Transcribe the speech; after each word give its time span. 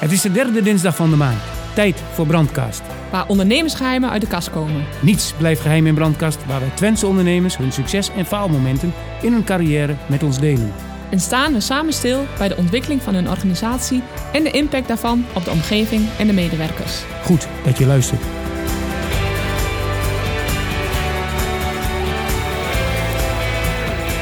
Het 0.00 0.12
is 0.12 0.20
de 0.20 0.32
derde 0.32 0.62
dinsdag 0.62 0.96
van 0.96 1.10
de 1.10 1.16
maand. 1.16 1.40
Tijd 1.74 2.02
voor 2.12 2.26
Brandkast. 2.26 2.82
Waar 3.10 3.26
ondernemersgeheimen 3.28 4.10
uit 4.10 4.20
de 4.20 4.26
kast 4.26 4.50
komen. 4.50 4.84
Niets 5.00 5.32
blijft 5.32 5.60
geheim 5.60 5.86
in 5.86 5.94
Brandkast, 5.94 6.46
waar 6.46 6.60
wij 6.60 6.68
Twentse 6.74 7.06
ondernemers 7.06 7.56
hun 7.56 7.72
succes 7.72 8.10
en 8.16 8.26
faalmomenten 8.26 8.92
in 9.22 9.32
hun 9.32 9.44
carrière 9.44 9.96
met 10.06 10.22
ons 10.22 10.38
delen. 10.38 10.72
En 11.10 11.20
staan 11.20 11.52
we 11.52 11.60
samen 11.60 11.92
stil 11.92 12.26
bij 12.38 12.48
de 12.48 12.56
ontwikkeling 12.56 13.02
van 13.02 13.14
hun 13.14 13.28
organisatie 13.28 14.02
en 14.32 14.42
de 14.42 14.50
impact 14.50 14.88
daarvan 14.88 15.24
op 15.34 15.44
de 15.44 15.50
omgeving 15.50 16.08
en 16.18 16.26
de 16.26 16.32
medewerkers. 16.32 17.02
Goed 17.24 17.48
dat 17.64 17.78
je 17.78 17.86
luistert. 17.86 18.22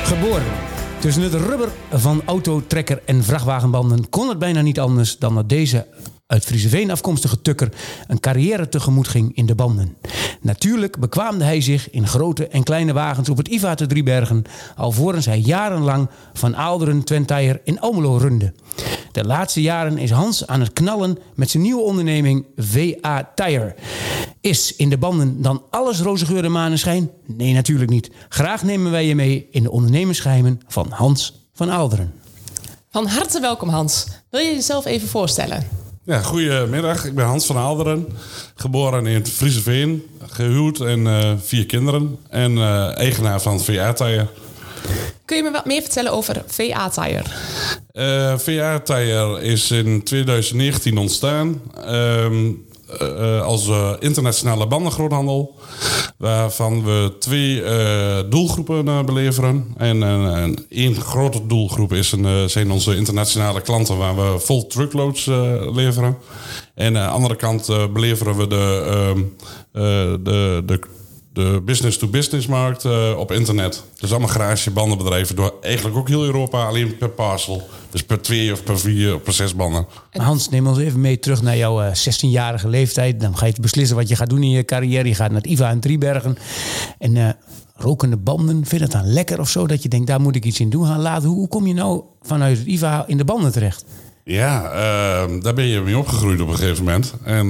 Geboren. 0.05 0.68
Tussen 1.01 1.23
het 1.23 1.35
rubber 1.35 1.69
van 1.93 2.23
auto, 2.25 2.63
trekker 2.67 3.03
en 3.05 3.25
vrachtwagenbanden 3.25 4.09
kon 4.09 4.29
het 4.29 4.39
bijna 4.39 4.61
niet 4.61 4.81
anders 4.81 5.19
dan 5.19 5.35
dat 5.35 5.49
deze 5.49 5.87
uit 6.27 6.45
Frieseveen 6.45 6.91
afkomstige 6.91 7.43
tukker 7.43 7.69
een 8.07 8.21
carrière 8.21 8.69
tegemoet 8.69 9.09
ging 9.09 9.37
in 9.37 9.47
de 9.47 9.55
banden. 9.55 9.97
Natuurlijk 10.41 10.99
bekwaamde 10.99 11.45
hij 11.45 11.61
zich 11.61 11.91
in 11.91 12.07
grote 12.07 12.49
en 12.49 12.63
kleine 12.63 12.93
wagens 12.93 13.29
op 13.29 13.37
het 13.37 13.49
IVA 13.49 13.75
te 13.75 13.87
Driebergen, 13.87 14.45
alvorens 14.77 15.27
hij 15.27 15.39
jarenlang 15.39 16.09
van 16.33 16.57
Aalderen 16.57 17.05
Twentaier 17.05 17.61
in 17.65 17.81
Almelo 17.81 18.17
runde. 18.17 18.53
De 19.19 19.25
laatste 19.25 19.63
jaren 19.63 19.99
is 19.99 20.11
Hans 20.11 20.47
aan 20.47 20.61
het 20.61 20.73
knallen 20.73 21.19
met 21.35 21.51
zijn 21.51 21.63
nieuwe 21.63 21.83
onderneming 21.83 22.47
VA 22.57 23.33
Tire. 23.35 23.75
Is 24.41 24.77
in 24.77 24.91
de 24.91 24.99
banden 24.99 25.43
dan 25.43 25.63
alles 25.71 26.01
roze 26.01 26.27
geur 26.27 26.45
en 26.45 26.53
maneschijn? 26.53 27.11
Nee, 27.27 27.53
natuurlijk 27.53 27.91
niet. 27.91 28.11
Graag 28.29 28.63
nemen 28.63 28.91
wij 28.91 29.07
je 29.07 29.15
mee 29.15 29.49
in 29.51 29.63
de 29.63 29.71
ondernemersgeheimen 29.71 30.61
van 30.67 30.87
Hans 30.91 31.49
van 31.55 31.71
Aalderen. 31.71 32.15
Van 32.91 33.07
harte 33.07 33.41
welkom 33.41 33.69
Hans. 33.69 34.07
Wil 34.31 34.41
je 34.41 34.55
jezelf 34.55 34.85
even 34.87 35.09
voorstellen? 35.09 35.67
Ja, 36.05 36.23
goedemiddag. 36.23 37.05
Ik 37.05 37.15
ben 37.15 37.27
Hans 37.27 37.47
van 37.47 37.57
Aalderen. 37.57 38.07
Geboren 38.55 39.07
in 39.07 39.15
het 39.15 39.29
Frieseveen. 39.29 40.07
Gehuwd 40.27 40.81
en 40.81 41.07
eh, 41.07 41.33
vier 41.39 41.67
kinderen. 41.67 42.19
En 42.29 42.59
eh, 42.59 42.97
eigenaar 42.97 43.41
van 43.41 43.61
VA 43.61 43.93
Tire. 43.93 44.29
Kun 45.25 45.37
je 45.37 45.43
me 45.43 45.51
wat 45.51 45.67
meer 45.67 45.83
vertellen 45.83 46.13
over 46.13 46.43
VA 46.47 46.89
Tire? 46.89 47.23
Eh 47.93 48.39
VA 48.39 48.81
Tire 48.81 49.43
is 49.43 49.71
in 49.71 50.03
2019 50.03 50.99
ontstaan. 50.99 51.61
ehm, 51.85 52.51
eh, 52.99 53.43
als 53.43 53.69
eh, 53.69 53.93
internationale 53.99 54.67
bandengroothandel. 54.67 55.55
Waarvan 56.17 56.85
we 56.85 57.13
twee 57.19 57.63
doelgroepen 58.29 59.07
beleveren. 59.07 59.75
En 59.77 60.03
één 60.69 61.01
grote 61.01 61.47
doelgroep 61.47 61.93
is 61.93 62.13
een, 62.13 62.51
zijn 62.51 62.71
onze 62.71 62.97
internationale 62.97 63.61
klanten 63.61 63.97
waar 63.97 64.17
we 64.17 64.39
vol 64.39 64.67
truckloads 64.67 65.25
leveren. 65.73 66.17
En 66.75 66.97
aan 66.97 67.07
de 67.07 67.13
andere 67.15 67.37
kant 67.37 67.67
beleveren 67.93 68.37
we 68.37 68.47
de, 68.47 68.85
ehm, 68.87 69.19
eh, 69.73 70.15
de, 70.21 70.63
de, 70.67 70.81
de 71.39 71.63
business-to-business 71.65 72.47
markt 72.47 72.85
eh, 72.85 73.15
op 73.19 73.33
internet. 73.33 73.85
Dus 74.01 74.11
allemaal 74.11 74.29
garagebandenbedrijven 74.29 75.37
door 75.37 75.55
eigenlijk 75.61 75.97
ook 75.97 76.09
heel 76.09 76.25
Europa, 76.25 76.67
alleen 76.67 76.97
per 76.97 77.09
parcel. 77.09 77.69
Dus 77.91 78.03
per 78.03 78.21
twee 78.21 78.53
of 78.53 78.63
per 78.63 78.79
vier 78.79 79.15
of 79.15 79.23
per 79.23 79.33
zes 79.33 79.55
banden. 79.55 79.87
Hans, 80.11 80.49
neem 80.49 80.67
ons 80.67 80.79
even 80.79 81.01
mee 81.01 81.19
terug 81.19 81.43
naar 81.43 81.57
jouw 81.57 81.81
eh, 81.81 81.95
16-jarige 81.95 82.69
leeftijd. 82.69 83.21
Dan 83.21 83.37
ga 83.37 83.47
je 83.47 83.55
beslissen 83.61 83.97
wat 83.97 84.09
je 84.09 84.17
gaat 84.17 84.31
doen 84.31 84.43
in 84.43 84.51
je 84.51 84.65
carrière. 84.65 85.09
Je 85.09 85.15
gaat 85.15 85.31
naar 85.31 85.41
het 85.41 85.51
IVA 85.51 85.71
in 85.71 85.81
Driebergen. 85.81 86.39
En 86.99 87.17
eh, 87.17 87.29
rokende 87.75 88.17
banden, 88.17 88.55
vind 88.67 88.71
je 88.71 88.79
dat 88.79 88.91
dan 88.91 89.13
lekker 89.13 89.41
of 89.41 89.49
zo? 89.49 89.67
Dat 89.67 89.83
je 89.83 89.89
denkt, 89.89 90.07
daar 90.07 90.21
moet 90.21 90.37
ik 90.37 90.45
iets 90.45 90.61
in 90.61 90.71
doen 90.71 90.87
gaan 90.87 91.01
laten. 91.01 91.29
Hoe, 91.29 91.49
kom 91.49 91.67
je 91.67 91.75
nou 91.75 92.03
vanuit 92.23 92.59
het 92.59 92.67
IVA 92.67 93.05
in 93.07 93.17
de 93.17 93.25
banden 93.25 93.53
terecht? 93.53 93.85
Ja, 94.25 94.63
daar 95.41 95.55
ben 95.55 95.67
je 95.67 95.81
mee 95.81 95.99
opgegroeid 95.99 96.41
op 96.41 96.49
een 96.49 96.57
gegeven 96.57 96.85
moment. 96.85 97.15
En 97.25 97.49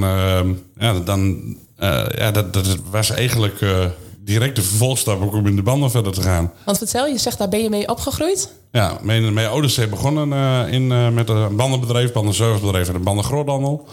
ja, 0.79 0.93
dan, 1.05 1.57
eh, 1.79 2.05
ja, 2.17 2.31
dat, 2.31 2.53
dat 2.53 2.77
was 2.91 3.11
eigenlijk 3.11 3.61
eh, 3.61 3.85
direct 4.19 4.57
de 4.57 4.63
vervolgstap 4.63 5.23
ook 5.23 5.35
om 5.35 5.47
in 5.47 5.57
de 5.57 5.63
banden 5.63 5.91
verder 5.91 6.13
te 6.13 6.23
gaan. 6.23 6.53
Want 6.65 6.79
vertel, 6.79 7.07
je 7.07 7.19
zegt 7.19 7.39
daar 7.39 7.49
ben 7.49 7.63
je 7.63 7.71
mee 7.71 7.89
opgegroeid? 7.89 8.53
Ja, 8.73 8.99
mijn, 9.03 9.33
mijn 9.35 9.49
ouders 9.49 9.75
zijn 9.75 9.91
begonnen 9.91 10.33
eh, 10.33 10.73
in, 10.73 11.15
met 11.15 11.29
een 11.29 11.57
bandenbedrijf, 11.57 12.13
bandenservicebedrijf 12.13 12.89
en 12.89 12.95
een 12.95 13.03
bandengroothandel. 13.03 13.87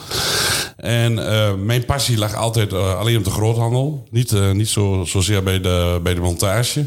En 0.78 1.13
mijn 1.66 1.85
passie 1.85 2.18
lag 2.18 2.35
altijd 2.35 2.74
alleen 2.74 3.18
op 3.18 3.24
de 3.24 3.29
groothandel. 3.29 4.03
Niet, 4.12 4.53
niet 4.53 4.69
zo, 4.69 5.03
zozeer 5.06 5.44
bij 5.44 5.62
de, 5.62 6.00
bij 6.03 6.13
de 6.13 6.22
montage. 6.22 6.85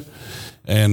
En 0.65 0.93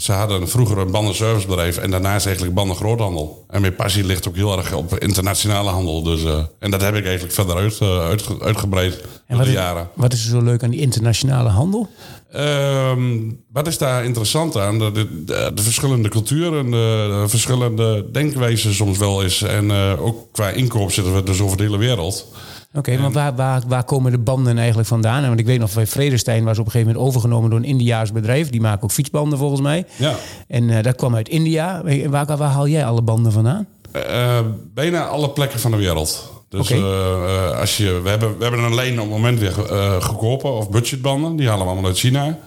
ze 0.00 0.12
hadden 0.12 0.48
vroeger 0.48 0.78
een 0.78 0.90
bandenservicebedrijf 0.90 1.76
en 1.76 1.90
daarnaast 1.90 2.26
eigenlijk 2.26 2.54
bandengroothandel. 2.56 3.44
En 3.48 3.60
mijn 3.60 3.74
passie 3.74 4.04
ligt 4.04 4.28
ook 4.28 4.36
heel 4.36 4.58
erg 4.58 4.72
op 4.72 4.98
internationale 4.98 5.70
handel. 5.70 6.02
Dus, 6.02 6.20
en 6.58 6.70
dat 6.70 6.80
heb 6.80 6.94
ik 6.94 7.04
eigenlijk 7.04 7.34
verder 7.34 7.56
uit, 7.56 7.80
uitge- 7.80 8.40
uitgebreid 8.40 9.00
En 9.26 9.36
wat 9.36 9.46
de 9.46 9.52
is, 9.52 9.58
jaren. 9.58 9.88
wat 9.94 10.12
is 10.12 10.24
er 10.24 10.30
zo 10.30 10.42
leuk 10.42 10.62
aan 10.62 10.70
die 10.70 10.80
internationale 10.80 11.48
handel? 11.48 11.88
Ehm, 12.32 13.30
wat 13.52 13.66
is 13.66 13.78
daar 13.78 14.04
interessant 14.04 14.56
aan? 14.56 14.78
De, 14.78 14.92
de, 14.92 15.50
de 15.54 15.62
verschillende 15.62 16.08
culturen, 16.08 16.70
de, 16.70 17.18
de 17.22 17.28
verschillende 17.28 18.06
denkwijzen 18.12 18.74
soms 18.74 18.98
wel 18.98 19.22
eens. 19.22 19.42
En 19.42 19.70
eh, 19.70 20.04
ook 20.04 20.32
qua 20.32 20.50
inkoop 20.50 20.92
zitten 20.92 21.14
we 21.14 21.22
dus 21.22 21.40
over 21.40 21.56
de 21.56 21.62
hele 21.62 21.78
wereld. 21.78 22.32
Oké, 22.74 22.96
maar 22.96 23.12
waar, 23.12 23.34
waar, 23.34 23.62
waar 23.66 23.84
komen 23.84 24.12
de 24.12 24.18
banden 24.18 24.58
eigenlijk 24.58 24.88
vandaan? 24.88 25.26
Want 25.26 25.40
ik 25.40 25.46
weet 25.46 25.58
nog, 25.58 25.74
bij 25.74 25.86
Vredestein 25.86 26.44
was 26.44 26.58
op 26.58 26.64
een 26.64 26.70
gegeven 26.70 26.92
moment 26.92 27.08
overgenomen 27.08 27.50
door 27.50 27.58
een 27.58 27.64
Indiaas 27.64 28.12
bedrijf. 28.12 28.50
Die 28.50 28.60
maken 28.60 28.82
ook 28.82 28.92
fietsbanden 28.92 29.38
volgens 29.38 29.60
mij. 29.60 29.86
Ja. 29.96 30.14
En 30.48 30.70
eh, 30.70 30.82
dat 30.82 30.96
kwam 30.96 31.14
uit 31.14 31.28
India. 31.28 31.82
Waar, 32.08 32.26
waar 32.26 32.50
haal 32.50 32.68
jij 32.68 32.84
alle 32.84 33.02
banden 33.02 33.32
vandaan? 33.32 33.66
Eh, 33.92 34.38
bijna 34.74 35.06
alle 35.06 35.30
plekken 35.30 35.60
van 35.60 35.70
de 35.70 35.76
wereld. 35.76 36.33
Dus 36.56 36.70
eh, 36.70 36.78
eh, 36.78 37.58
als 37.60 37.76
je, 37.76 38.00
we, 38.00 38.08
hebben, 38.08 38.38
we 38.38 38.42
hebben 38.42 38.62
een 38.62 38.74
lijn 38.74 38.92
op 38.92 38.98
het 38.98 39.08
moment 39.08 39.38
weer 39.38 39.72
eh 39.72 40.02
goedkope 40.02 40.48
of 40.48 40.70
budgetbanden. 40.70 41.36
Die 41.36 41.48
halen 41.48 41.64
we 41.64 41.70
allemaal 41.72 41.90
uit 41.90 41.98
China. 41.98 42.38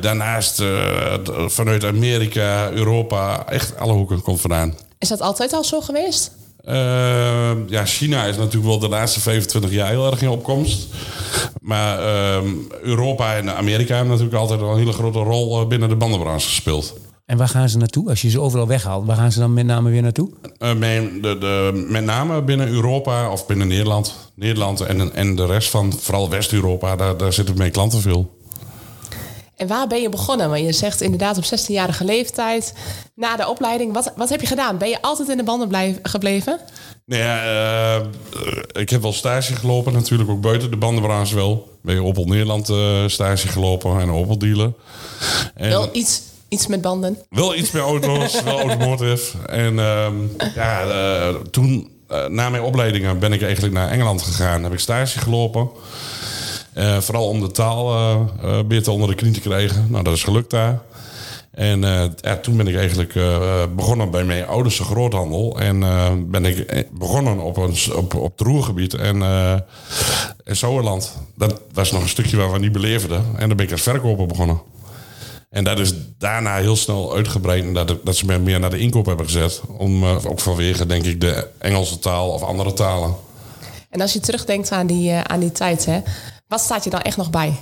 Daarnaast 0.00 0.62
vanuit 1.46 1.84
Amerika, 1.84 2.70
Europa, 2.70 3.46
echt 3.46 3.78
alle 3.78 3.92
hoeken 3.92 4.22
komt 4.22 4.40
vandaan. 4.40 4.74
Is 4.98 5.08
dat 5.08 5.20
altijd 5.20 5.52
al 5.52 5.64
zo 5.64 5.80
geweest? 5.80 6.30
Eh, 6.64 7.52
ja, 7.66 7.84
China 7.84 8.24
is 8.24 8.36
natuurlijk 8.36 8.64
wel 8.64 8.78
de 8.78 8.88
laatste 8.88 9.20
25 9.20 9.70
jaar 9.70 9.88
heel 9.88 10.10
erg 10.10 10.22
in 10.22 10.28
opkomst. 10.28 10.86
Maar 11.60 11.98
ehm, 11.98 12.48
Europa 12.82 13.36
en 13.36 13.56
Amerika 13.56 13.94
hebben 13.94 14.12
natuurlijk 14.12 14.40
altijd 14.40 14.60
een 14.60 14.76
hele 14.76 14.92
grote 14.92 15.18
rol 15.18 15.66
binnen 15.66 15.88
de 15.88 15.96
bandenbranche 15.96 16.46
gespeeld. 16.46 16.94
En 17.26 17.36
waar 17.36 17.48
gaan 17.48 17.68
ze 17.68 17.78
naartoe? 17.78 18.08
Als 18.08 18.22
je 18.22 18.30
ze 18.30 18.40
overal 18.40 18.66
weghaalt, 18.66 19.06
waar 19.06 19.16
gaan 19.16 19.32
ze 19.32 19.38
dan 19.38 19.52
met 19.54 19.66
name 19.66 19.90
weer 19.90 20.02
naartoe? 20.02 20.30
Eh, 20.58 20.74
mijn- 20.74 21.20
de, 21.22 21.38
de, 21.38 21.86
met 21.88 22.04
name 22.04 22.42
binnen 22.42 22.68
Europa 22.68 23.30
of 23.30 23.46
binnen 23.46 23.68
Nederland. 23.68 24.14
Nederland 24.34 24.80
en, 24.80 25.14
en 25.14 25.36
de 25.36 25.46
rest 25.46 25.70
van 25.70 25.92
vooral 25.92 26.28
West-Europa, 26.30 26.96
daar, 26.96 27.16
daar 27.16 27.32
zitten 27.32 27.56
mijn 27.56 27.72
klanten 27.72 28.00
veel. 28.00 28.38
En 29.56 29.66
waar 29.66 29.86
ben 29.86 30.02
je 30.02 30.08
begonnen? 30.08 30.48
Want 30.50 30.60
je 30.64 30.72
zegt 30.72 31.00
inderdaad 31.00 31.36
op 31.36 31.44
16-jarige 31.44 32.04
leeftijd, 32.04 32.74
na 33.14 33.36
de 33.36 33.48
opleiding. 33.48 33.92
Wat, 33.92 34.12
wat 34.16 34.28
heb 34.28 34.40
je 34.40 34.46
gedaan? 34.46 34.78
Ben 34.78 34.88
je 34.88 35.02
altijd 35.02 35.28
in 35.28 35.36
de 35.36 35.42
banden 35.42 35.68
blijf, 35.68 35.98
gebleven? 36.02 36.58
Nou 37.06 37.22
ja, 37.22 37.44
eh, 37.44 38.06
ik 38.72 38.90
heb 38.90 39.02
wel 39.02 39.12
stage 39.12 39.54
gelopen, 39.54 39.92
natuurlijk 39.92 40.30
ook 40.30 40.40
buiten 40.40 40.70
de 40.70 40.76
bandenbranche 40.76 41.34
wel. 41.34 41.78
Bij 41.82 41.98
Opel 41.98 42.24
Nederland 42.24 42.68
eh, 42.68 43.04
stage 43.06 43.48
gelopen 43.48 44.00
en 44.00 44.10
Opel 44.10 44.38
dealer. 44.38 44.72
En- 45.54 45.68
Wel 45.68 45.88
iets, 45.92 46.22
iets 46.54 46.66
met 46.66 46.80
banden. 46.80 47.18
Wel 47.30 47.54
iets 47.54 47.70
meer 47.70 47.82
auto's, 47.82 48.42
wel 48.42 48.60
automotive. 48.60 49.38
En 49.46 49.78
ehm, 49.78 50.14
ja, 50.54 50.82
eh, 50.82 51.34
toen, 51.50 51.92
eh, 52.08 52.26
na 52.26 52.50
mijn 52.50 52.62
opleidingen, 52.62 53.18
ben 53.18 53.32
ik 53.32 53.42
eigenlijk 53.42 53.74
naar 53.74 53.88
Engeland 53.88 54.22
gegaan. 54.22 54.62
Heb 54.62 54.72
ik 54.72 54.78
stage 54.78 55.18
gelopen. 55.18 55.68
Eh, 56.72 56.98
vooral 56.98 57.28
om 57.28 57.40
de 57.40 57.50
taal 57.50 57.94
eh, 57.94 58.60
beter 58.66 58.92
onder 58.92 59.08
de 59.08 59.14
knie 59.14 59.32
te 59.32 59.40
krijgen. 59.40 59.86
Nou, 59.88 60.04
dat 60.04 60.14
is 60.14 60.24
gelukt 60.24 60.50
daar. 60.50 60.80
En 61.50 61.80
ja, 62.20 62.36
toen 62.36 62.56
ben 62.56 62.66
ik 62.66 62.76
eigenlijk 62.76 63.12
begonnen 63.76 64.10
bij 64.10 64.24
mijn 64.24 64.46
ouders 64.46 64.78
groothandel. 64.78 65.60
En 65.60 65.80
ben 66.30 66.44
ik 66.44 66.88
begonnen 66.92 67.38
op, 67.38 67.56
een, 67.56 67.76
op, 67.94 68.14
op 68.14 68.38
het 68.38 68.46
Roergebied 68.46 68.94
en 68.94 69.22
in 70.44 70.56
Sauerland. 70.56 71.16
Dat 71.36 71.60
was 71.72 71.92
nog 71.92 72.02
een 72.02 72.08
stukje 72.08 72.36
waar 72.36 72.52
we 72.52 72.58
niet 72.58 72.72
beleefden. 72.72 73.24
En 73.36 73.48
dan 73.48 73.56
ben 73.56 73.66
ik 73.66 73.72
als 73.72 73.82
verkoper 73.82 74.26
begonnen. 74.26 74.60
En 75.54 75.64
dat 75.64 75.78
is 75.78 75.92
daarna 76.18 76.56
heel 76.56 76.76
snel 76.76 77.14
uitgebreid. 77.14 77.64
En 77.64 77.74
dat, 77.74 78.04
dat 78.04 78.16
ze 78.16 78.26
me 78.26 78.38
meer 78.38 78.60
naar 78.60 78.70
de 78.70 78.78
inkoop 78.78 79.06
hebben 79.06 79.26
gezet. 79.26 79.60
Om, 79.76 80.02
eh, 80.02 80.26
ook 80.26 80.40
vanwege, 80.40 80.86
denk 80.86 81.04
ik, 81.04 81.20
de 81.20 81.48
Engelse 81.58 81.98
taal 81.98 82.30
of 82.30 82.42
andere 82.42 82.72
talen. 82.72 83.14
En 83.90 84.00
als 84.00 84.12
je 84.12 84.20
terugdenkt 84.20 84.70
aan 84.70 84.86
die, 84.86 85.10
eh, 85.10 85.20
aan 85.20 85.40
die 85.40 85.52
tijd, 85.52 85.84
hè, 85.84 86.00
wat 86.48 86.60
staat 86.60 86.84
je 86.84 86.90
dan 86.90 87.00
echt 87.00 87.16
nog 87.16 87.30
bij? 87.30 87.54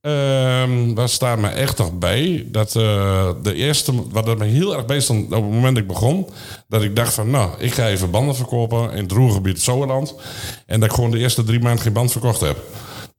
Ehm 0.00 0.94
daar 0.94 1.08
staat 1.08 1.38
me 1.38 1.48
echt 1.48 1.78
nog 1.78 1.98
bij 1.98 2.46
dat 2.48 2.76
eh, 2.76 3.30
de 3.42 3.54
eerste, 3.54 3.92
wat 4.10 4.28
er 4.28 4.36
me 4.36 4.44
heel 4.44 4.74
erg 4.74 4.84
bij 4.84 5.00
stond 5.00 5.24
op 5.24 5.30
het 5.30 5.52
moment 5.52 5.74
dat 5.74 5.82
ik 5.82 5.88
begon, 5.88 6.28
dat 6.68 6.82
ik 6.82 6.96
dacht 6.96 7.14
van, 7.14 7.30
nou, 7.30 7.50
ik 7.58 7.72
ga 7.72 7.88
even 7.88 8.10
banden 8.10 8.36
verkopen 8.36 8.92
in 8.92 9.02
het 9.02 9.12
roergebied 9.12 9.60
Zoerland. 9.60 10.14
En 10.66 10.80
dat 10.80 10.88
ik 10.88 10.94
gewoon 10.94 11.10
de 11.10 11.18
eerste 11.18 11.44
drie 11.44 11.60
maanden 11.60 11.82
geen 11.82 11.92
band 11.92 12.12
verkocht 12.12 12.40
heb. 12.40 12.56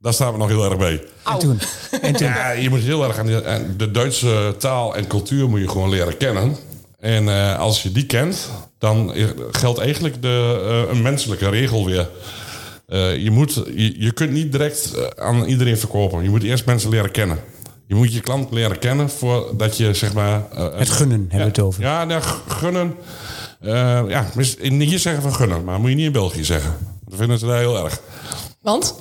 Daar 0.03 0.13
staat 0.13 0.31
me 0.31 0.38
nog 0.38 0.47
heel 0.47 0.65
erg 0.65 0.77
bij. 0.77 1.03
En 1.25 1.39
toen? 1.39 1.59
En 2.01 2.13
toen? 2.13 2.27
Ja, 2.27 2.51
je 2.51 2.69
moet 2.69 2.79
heel 2.79 3.03
erg 3.03 3.17
aan 3.17 3.25
de, 3.25 3.45
aan 3.45 3.73
de 3.77 3.91
Duitse 3.91 4.55
taal 4.57 4.95
en 4.95 5.07
cultuur 5.07 5.50
moet 5.50 5.59
je 5.59 5.69
gewoon 5.69 5.89
leren 5.89 6.17
kennen. 6.17 6.55
En 7.00 7.29
eh, 7.29 7.59
als 7.59 7.83
je 7.83 7.91
die 7.91 8.05
kent, 8.05 8.50
dan 8.77 9.13
geldt 9.51 9.79
eigenlijk 9.79 10.21
de, 10.21 10.61
eh, 10.88 10.95
een 10.95 11.01
menselijke 11.01 11.50
regel 11.50 11.85
weer. 11.85 12.09
Eh, 12.88 13.17
je, 13.17 13.31
moet, 13.31 13.53
je, 13.75 14.01
je 14.01 14.11
kunt 14.11 14.31
niet 14.31 14.51
direct 14.51 14.94
aan 15.19 15.44
iedereen 15.45 15.77
verkopen. 15.77 16.23
Je 16.23 16.29
moet 16.29 16.44
eerst 16.44 16.65
mensen 16.65 16.89
leren 16.89 17.11
kennen. 17.11 17.39
Je 17.88 17.95
moet 17.95 18.13
je 18.13 18.19
klant 18.19 18.51
leren 18.51 18.79
kennen 18.79 19.09
voordat 19.09 19.77
je 19.77 19.94
zeg 19.94 20.13
maar... 20.13 20.44
Het 20.75 20.89
gunnen 20.89 21.19
hebben 21.19 21.39
we 21.39 21.44
het 21.44 21.59
over. 21.59 21.81
Ja, 21.81 22.03
nou, 22.05 22.21
gunnen. 22.47 22.95
eh, 23.59 24.01
ja, 24.07 24.25
hier 24.59 25.00
zeggen 25.00 25.21
van 25.21 25.33
gunnen, 25.35 25.63
maar 25.63 25.79
moet 25.79 25.89
je 25.89 25.95
niet 25.95 26.05
in 26.05 26.11
België 26.11 26.44
zeggen. 26.44 26.73
Dat 27.05 27.19
vinden 27.19 27.39
ze 27.39 27.45
daar 27.45 27.59
heel 27.59 27.83
erg. 27.83 28.01
Want? 28.61 28.95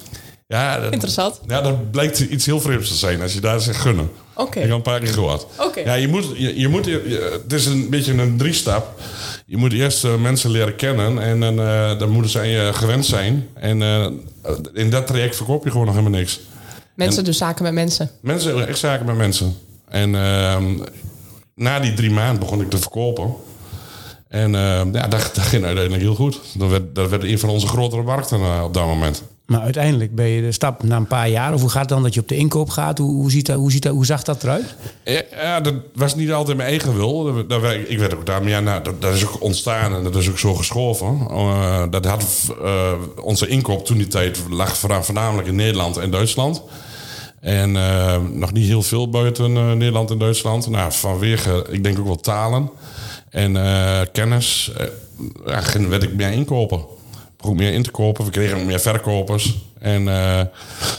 Ja, 0.52 0.80
dat, 0.80 0.92
Interessant. 0.92 1.40
ja, 1.46 1.60
dat 1.60 1.90
blijkt 1.90 2.18
iets 2.20 2.46
heel 2.46 2.60
vreemds 2.60 2.88
te 2.88 2.94
zijn 2.94 3.22
als 3.22 3.32
je 3.34 3.40
daar 3.40 3.60
zegt 3.60 3.78
gunnen. 3.80 4.10
Oké. 4.34 4.58
Ik 4.58 4.64
heb 4.66 4.74
een 4.74 4.82
paar 4.82 5.00
keer 5.00 5.12
gehoord. 5.12 5.46
Oké. 5.58 5.80
Ja, 5.80 5.94
je 5.94 6.08
moet, 6.08 6.24
je, 6.36 6.58
je 6.60 6.68
moet, 6.68 6.84
je- 6.84 7.38
het 7.42 7.52
is 7.52 7.66
een 7.66 7.90
beetje 7.90 8.12
een 8.12 8.36
drie-stap. 8.36 9.00
Je 9.46 9.56
moet 9.56 9.72
eerst 9.72 10.04
eh, 10.04 10.14
mensen 10.16 10.50
leren 10.50 10.76
kennen 10.76 11.18
en 11.18 11.40
dan, 11.40 11.60
eh, 11.60 11.98
dan 11.98 12.08
moeten 12.10 12.30
ze 12.30 12.38
aan 12.38 12.48
je 12.48 12.70
gewend 12.72 13.06
zijn. 13.06 13.48
En 13.54 13.82
eh, 13.82 14.06
in 14.72 14.90
dat 14.90 15.06
traject 15.06 15.36
verkoop 15.36 15.64
je 15.64 15.70
gewoon 15.70 15.86
nog 15.86 15.94
helemaal 15.94 16.18
niks. 16.18 16.40
Mensen 16.94 17.24
doen 17.24 17.34
zaken 17.34 17.62
met 17.64 17.72
mensen. 17.72 18.10
Mensen, 18.20 18.66
echt 18.68 18.78
zaken 18.78 19.06
met 19.06 19.16
mensen. 19.16 19.56
En 19.88 20.14
ehm, 20.14 20.64
na 21.54 21.80
die 21.80 21.94
drie 21.94 22.10
maanden 22.10 22.38
begon 22.40 22.60
ik 22.60 22.70
te 22.70 22.78
verkopen. 22.78 23.34
En 24.28 24.54
ehm, 24.54 24.94
ja, 24.94 25.06
dat, 25.08 25.30
dat 25.34 25.44
ging 25.44 25.64
uiteindelijk 25.64 26.02
heel 26.02 26.14
goed. 26.14 26.38
Dat 26.54 26.70
werd, 26.70 26.94
dat 26.94 27.10
werd 27.10 27.22
een 27.24 27.38
van 27.38 27.48
onze 27.48 27.66
grotere 27.66 28.02
markten 28.02 28.62
op 28.64 28.74
dat 28.74 28.86
moment. 28.86 29.22
Maar 29.52 29.60
uiteindelijk 29.60 30.14
ben 30.14 30.26
je 30.26 30.42
de 30.42 30.52
stap 30.52 30.82
na 30.82 30.96
een 30.96 31.06
paar 31.06 31.28
jaar, 31.28 31.54
of 31.54 31.60
hoe 31.60 31.70
gaat 31.70 31.80
het 31.80 31.88
dan 31.88 32.02
dat 32.02 32.14
je 32.14 32.20
op 32.20 32.28
de 32.28 32.36
inkoop 32.36 32.70
gaat? 32.70 32.98
Hoe, 32.98 33.14
hoe, 33.14 33.30
ziet 33.30 33.46
dat, 33.46 33.56
hoe, 33.56 33.70
ziet 33.70 33.82
dat, 33.82 33.92
hoe 33.92 34.06
zag 34.06 34.22
dat 34.22 34.42
eruit? 34.42 34.74
Ja, 35.30 35.60
dat 35.60 35.74
was 35.94 36.14
niet 36.14 36.32
altijd 36.32 36.56
mijn 36.56 36.68
eigen 36.68 36.96
wil. 36.96 37.38
Ik 37.88 37.98
werd 37.98 38.14
ook 38.14 38.26
daar, 38.26 38.40
maar 38.40 38.50
ja, 38.50 38.60
nou, 38.60 38.82
dat, 38.98 39.14
is 39.14 39.26
ook 39.26 39.42
ontstaan 39.42 39.94
en 39.94 40.02
dat 40.04 40.16
is 40.16 40.28
ook 40.28 40.38
zo 40.38 40.54
geschoven. 40.54 41.26
Eh, 41.30 41.82
dat 41.90 42.04
had, 42.04 42.24
eh, 42.62 42.92
onze 43.22 43.48
inkoop 43.48 43.84
toen 43.84 43.96
die 43.96 44.06
tijd 44.06 44.38
lag 44.50 44.76
voorna- 44.76 45.02
voornamelijk 45.02 45.48
in 45.48 45.54
Nederland 45.54 45.96
en 45.96 46.10
Duitsland. 46.10 46.62
En 47.40 47.76
eh, 47.76 48.16
nog 48.32 48.52
niet 48.52 48.66
heel 48.66 48.82
veel 48.82 49.08
buiten 49.08 49.52
Nederland 49.52 50.10
en 50.10 50.18
Duitsland. 50.18 50.68
Nou, 50.68 50.92
vanwege, 50.92 51.66
ik 51.70 51.82
denk 51.82 51.98
ook 51.98 52.06
wel 52.06 52.20
talen 52.20 52.70
en 53.30 53.52
kennis, 54.12 54.72
ja, 55.46 55.88
werd 55.88 56.02
ik 56.02 56.14
meer 56.14 56.32
inkopen. 56.32 56.91
Begon 57.42 57.56
meer 57.56 57.72
in 57.72 57.82
te 57.82 57.90
kopen. 57.90 58.24
We 58.24 58.30
kregen 58.30 58.58
ook 58.58 58.64
meer 58.64 58.80
verkopers. 58.80 59.58
En 59.78 60.08
eh, 60.08 60.46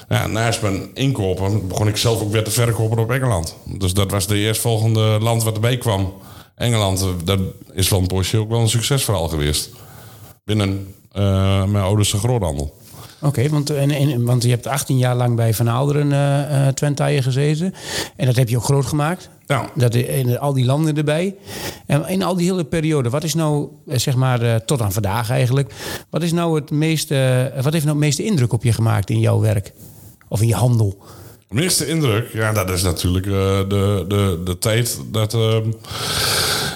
ja, 0.09 0.27
naast 0.27 0.61
mijn 0.61 0.89
inkopen 0.93 1.67
begon 1.67 1.87
ik 1.87 1.97
zelf 1.97 2.21
ook 2.21 2.31
weer 2.31 2.43
te 2.43 2.51
verkopen 2.51 2.97
op 2.97 3.11
Engeland. 3.11 3.55
Dus 3.65 3.93
dat 3.93 4.11
was 4.11 4.27
de 4.27 4.37
eerstvolgende 4.37 5.17
land 5.21 5.43
wat 5.43 5.53
erbij 5.53 5.77
kwam. 5.77 6.13
Engeland, 6.55 7.01
eh, 7.01 7.07
dat 7.23 7.39
is 7.73 7.87
van 7.87 8.07
Porsche 8.07 8.37
ook 8.37 8.49
wel 8.49 8.59
een 8.59 8.69
succesverhaal 8.69 9.27
geweest. 9.27 9.69
Binnen 10.43 10.95
eh, 11.11 11.65
mijn 11.65 11.83
ouders 11.83 12.13
groothandel. 12.13 12.73
Oké, 13.23 13.49
want, 13.49 13.69
en, 13.69 13.91
en, 13.91 14.25
want 14.25 14.43
je 14.43 14.49
hebt 14.49 14.67
18 14.67 14.97
jaar 14.97 15.15
lang 15.15 15.35
bij 15.35 15.53
Van 15.53 15.69
Aalderen 15.69 16.11
eh 16.11 16.67
eh 16.67 16.73
Twente 16.73 17.03
Tire 17.03 17.21
gezeten. 17.21 17.73
En 18.15 18.25
dat 18.25 18.35
heb 18.35 18.49
je 18.49 18.57
ook 18.57 18.63
groot 18.63 18.85
gemaakt. 18.85 19.29
Ja. 19.47 19.69
Dat, 19.75 19.95
in 19.95 20.39
al 20.39 20.53
die 20.53 20.65
landen 20.65 20.97
erbij. 20.97 21.35
En 21.85 22.07
in 22.07 22.23
al 22.23 22.35
die 22.35 22.51
hele 22.51 22.63
periode, 22.63 23.09
wat 23.09 23.23
is 23.23 23.33
nou, 23.33 23.67
eh, 23.87 23.97
zeg 23.97 24.15
maar, 24.15 24.41
eh, 24.41 24.55
tot 24.55 24.81
aan 24.81 24.91
vandaag 24.91 25.29
eigenlijk... 25.29 25.73
wat, 26.09 26.23
is 26.23 26.31
nou 26.31 26.55
het 26.55 26.71
meeste, 26.71 27.15
eh, 27.15 27.63
wat 27.63 27.73
heeft 27.73 27.85
nou 27.85 27.97
het 27.97 28.05
meeste 28.05 28.23
indruk 28.23 28.53
op 28.53 28.63
je 28.63 28.73
gemaakt 28.73 29.09
in 29.09 29.19
jouw 29.19 29.39
werk? 29.39 29.73
Of 30.27 30.41
in 30.41 30.47
je 30.47 30.55
handel? 30.55 30.97
De 31.53 31.59
meeste 31.59 31.87
indruk, 31.87 32.29
ja, 32.33 32.51
dat 32.51 32.69
is 32.69 32.83
natuurlijk 32.83 33.25
eh, 33.25 33.31
de, 33.67 34.05
de, 34.07 34.41
de 34.43 34.57
tijd 34.57 34.99
dat, 35.11 35.33
ehm, 35.33 35.71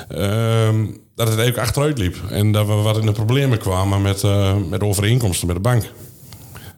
ehm, 0.09 0.85
dat 1.15 1.27
het 1.27 1.37
eigenlijk 1.37 1.57
achteruit 1.57 1.97
liep. 1.97 2.15
En 2.29 2.51
dat 2.51 2.67
we 2.67 2.73
wat 2.73 2.97
in 2.97 3.05
de 3.05 3.11
problemen 3.11 3.57
kwamen 3.57 4.01
met, 4.01 4.23
eh, 4.23 4.55
met 4.69 4.83
overeenkomsten 4.83 5.47
met 5.47 5.55
de 5.55 5.61
bank. 5.61 5.83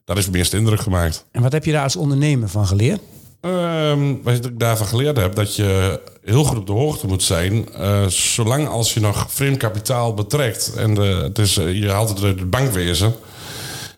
Dat 0.10 0.18
is 0.18 0.26
het 0.26 0.34
meeste 0.34 0.58
indruk 0.58 0.80
gemaakt. 0.80 1.26
En 1.32 1.42
wat 1.42 1.52
heb 1.52 1.66
je 1.66 1.72
daar 1.72 1.84
als 1.84 1.96
ondernemer 1.96 2.50
van 2.50 2.68
geleerd? 2.68 3.00
Ehm, 3.42 4.16
wat 4.24 4.46
ik 4.46 4.60
daarvan 4.60 4.88
geleerd 4.88 5.18
heb, 5.18 5.36
dat 5.36 5.56
je 5.56 6.00
heel 6.24 6.44
goed 6.44 6.58
op 6.58 6.66
de 6.68 6.72
hoogte 6.72 7.08
moet 7.08 7.24
zijn. 7.24 7.70
eh, 7.74 8.08
zolang 8.08 8.68
als 8.68 8.94
je 8.94 9.00
nog 9.00 9.26
vreemd 9.30 9.58
kapitaal 9.58 10.14
betrekt. 10.14 10.74
En 10.76 10.94
de, 10.94 11.02
het 11.02 11.38
is, 11.40 11.58
eh, 11.58 11.74
je 11.82 11.90
haalt 11.90 12.10
het 12.10 12.24
uit 12.24 12.40
het 12.40 12.50
bankwezen. 12.50 13.14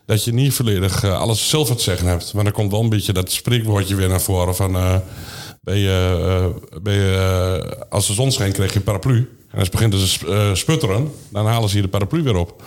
Dat 0.06 0.24
je 0.24 0.32
niet 0.32 0.52
volledig 0.54 1.04
eh, 1.04 1.20
alles 1.20 1.48
zelf 1.48 1.68
het 1.68 1.80
zeggen 1.80 2.06
hebt. 2.06 2.34
Maar 2.34 2.44
dan 2.44 2.52
komt 2.52 2.70
wel 2.70 2.80
een 2.80 2.88
beetje 2.88 3.12
dat 3.12 3.32
spreekwoordje 3.32 3.94
weer 3.94 4.08
naar 4.08 4.20
voren 4.20 4.54
van... 4.56 4.72
ben 5.60 5.76
je, 5.78 6.52
ben 6.82 6.94
je, 6.94 7.86
als 7.90 8.06
de 8.06 8.12
zon 8.12 8.32
schijnt, 8.32 8.54
krijg 8.54 8.70
je 8.72 8.78
een 8.78 8.84
paraplu. 8.84 9.30
En 9.50 9.58
als 9.58 9.68
beginnen 9.68 9.98
ze 9.98 10.08
sp- 10.08 10.28
eh, 10.28 10.54
sputteren, 10.54 11.12
dan 11.28 11.46
halen 11.46 11.68
ze 11.68 11.74
hier 11.74 11.84
de 11.84 11.88
paraplu 11.90 12.22
weer 12.22 12.36
op. 12.36 12.62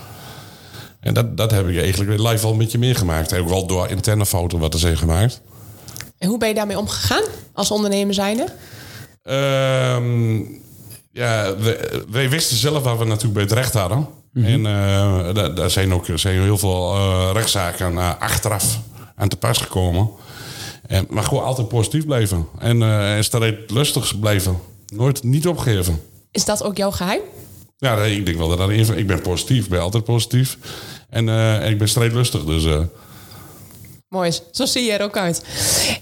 En 1.05 1.13
dat, 1.13 1.37
dat 1.37 1.51
heb 1.51 1.67
ik 1.67 1.77
eigenlijk 1.79 2.09
weer 2.09 2.27
live 2.29 2.41
wel 2.43 2.51
een 2.51 2.57
beetje 2.57 2.77
meegemaakt. 2.77 3.31
En 3.31 3.39
ook 3.41 3.49
wel 3.49 3.67
door 3.67 3.89
interne 3.89 4.25
fouten 4.25 4.59
wat 4.59 4.73
er 4.73 4.79
zijn 4.79 4.97
gemaakt. 4.97 5.41
En 6.17 6.29
hoe 6.29 6.37
ben 6.37 6.47
je 6.47 6.53
daarmee 6.53 6.77
omgegaan 6.77 7.23
als 7.53 7.71
ondernemer 7.71 8.13
zijnde? 8.13 8.45
Ehm, 9.23 10.35
ja, 11.11 11.55
we- 11.57 12.03
wij 12.09 12.29
wisten 12.29 12.57
zelf 12.57 12.83
waar 12.83 12.97
we 12.97 13.05
natuurlijk 13.05 13.33
bij 13.33 13.43
het 13.43 13.51
recht 13.51 13.73
hadden. 13.73 14.07
En 14.33 14.65
eh, 14.65 15.33
daar, 15.33 15.55
daar 15.55 15.69
zijn 15.69 15.93
ook 15.93 16.05
zijn 16.15 16.41
heel 16.41 16.57
veel 16.57 16.93
eh, 16.95 17.29
rechtszaken 17.33 17.97
eh, 17.97 18.11
achteraf 18.19 18.79
aan 19.15 19.27
te 19.27 19.37
pas 19.37 19.57
gekomen. 19.57 20.09
En, 20.87 21.05
maar 21.09 21.23
gewoon 21.23 21.43
altijd 21.43 21.67
positief 21.67 22.05
blijven. 22.05 22.47
En 22.59 22.81
uh, 22.81 23.21
strijd 23.21 23.71
lustig 23.71 24.19
blijven. 24.19 24.59
Nooit 24.93 25.23
niet 25.23 25.47
opgeven. 25.47 26.01
Is 26.31 26.45
dat 26.45 26.63
ook 26.63 26.77
jouw 26.77 26.91
geheim? 26.91 27.21
Ja, 27.77 27.95
nee, 27.95 28.15
ik 28.17 28.25
denk 28.25 28.37
wel 28.37 28.47
dat 28.47 28.57
dat 28.57 28.85
van- 28.85 28.97
Ik 28.97 29.07
ben 29.07 29.21
positief, 29.21 29.63
ik 29.63 29.69
ben 29.69 29.81
altijd 29.81 30.03
positief. 30.03 30.57
En 31.09 31.29
eh, 31.29 31.69
ik 31.69 31.77
ben 31.77 31.87
strijdlustig, 31.89 32.43
dus... 32.43 32.65
eh, 32.65 32.79
Mooi, 34.09 34.31
zo 34.51 34.65
zie 34.65 34.83
je 34.83 34.91
er 34.91 35.01
ook 35.03 35.17
uit. 35.17 35.43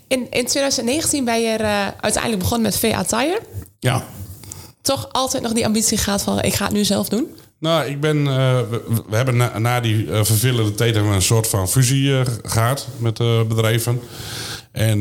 In, 0.08 0.28
in 0.32 0.46
2019 0.46 1.26
ben 1.26 1.42
je 1.42 1.48
er, 1.48 1.62
eh, 1.62 1.88
uiteindelijk 2.02 2.42
begonnen 2.44 2.62
met 2.72 2.80
VA 2.80 3.04
Tire. 3.04 3.40
ja, 3.80 4.04
Toch 4.82 5.10
altijd 5.12 5.44
nog 5.44 5.54
die 5.54 5.66
ambitie 5.66 5.98
gehad 5.98 6.22
van 6.22 6.42
ik 6.42 6.54
ga 6.54 6.66
het 6.66 6.74
nu 6.74 6.84
zelf 6.86 7.10
doen? 7.10 7.28
Nou, 7.60 7.86
ik 7.90 8.00
ben, 8.00 8.24
we, 8.70 8.82
we 9.10 9.16
hebben 9.16 9.38
na, 9.38 9.58
na 9.60 9.80
die 9.80 10.12
eh, 10.12 10.24
vervelende 10.24 10.74
tijd 10.76 10.96
een 10.96 11.22
soort 11.22 11.48
van 11.48 11.70
fusie 11.70 12.18
eh, 12.20 12.26
gehad 12.44 12.88
met 12.98 13.18
bedrijven. 13.48 14.02
En 14.72 15.00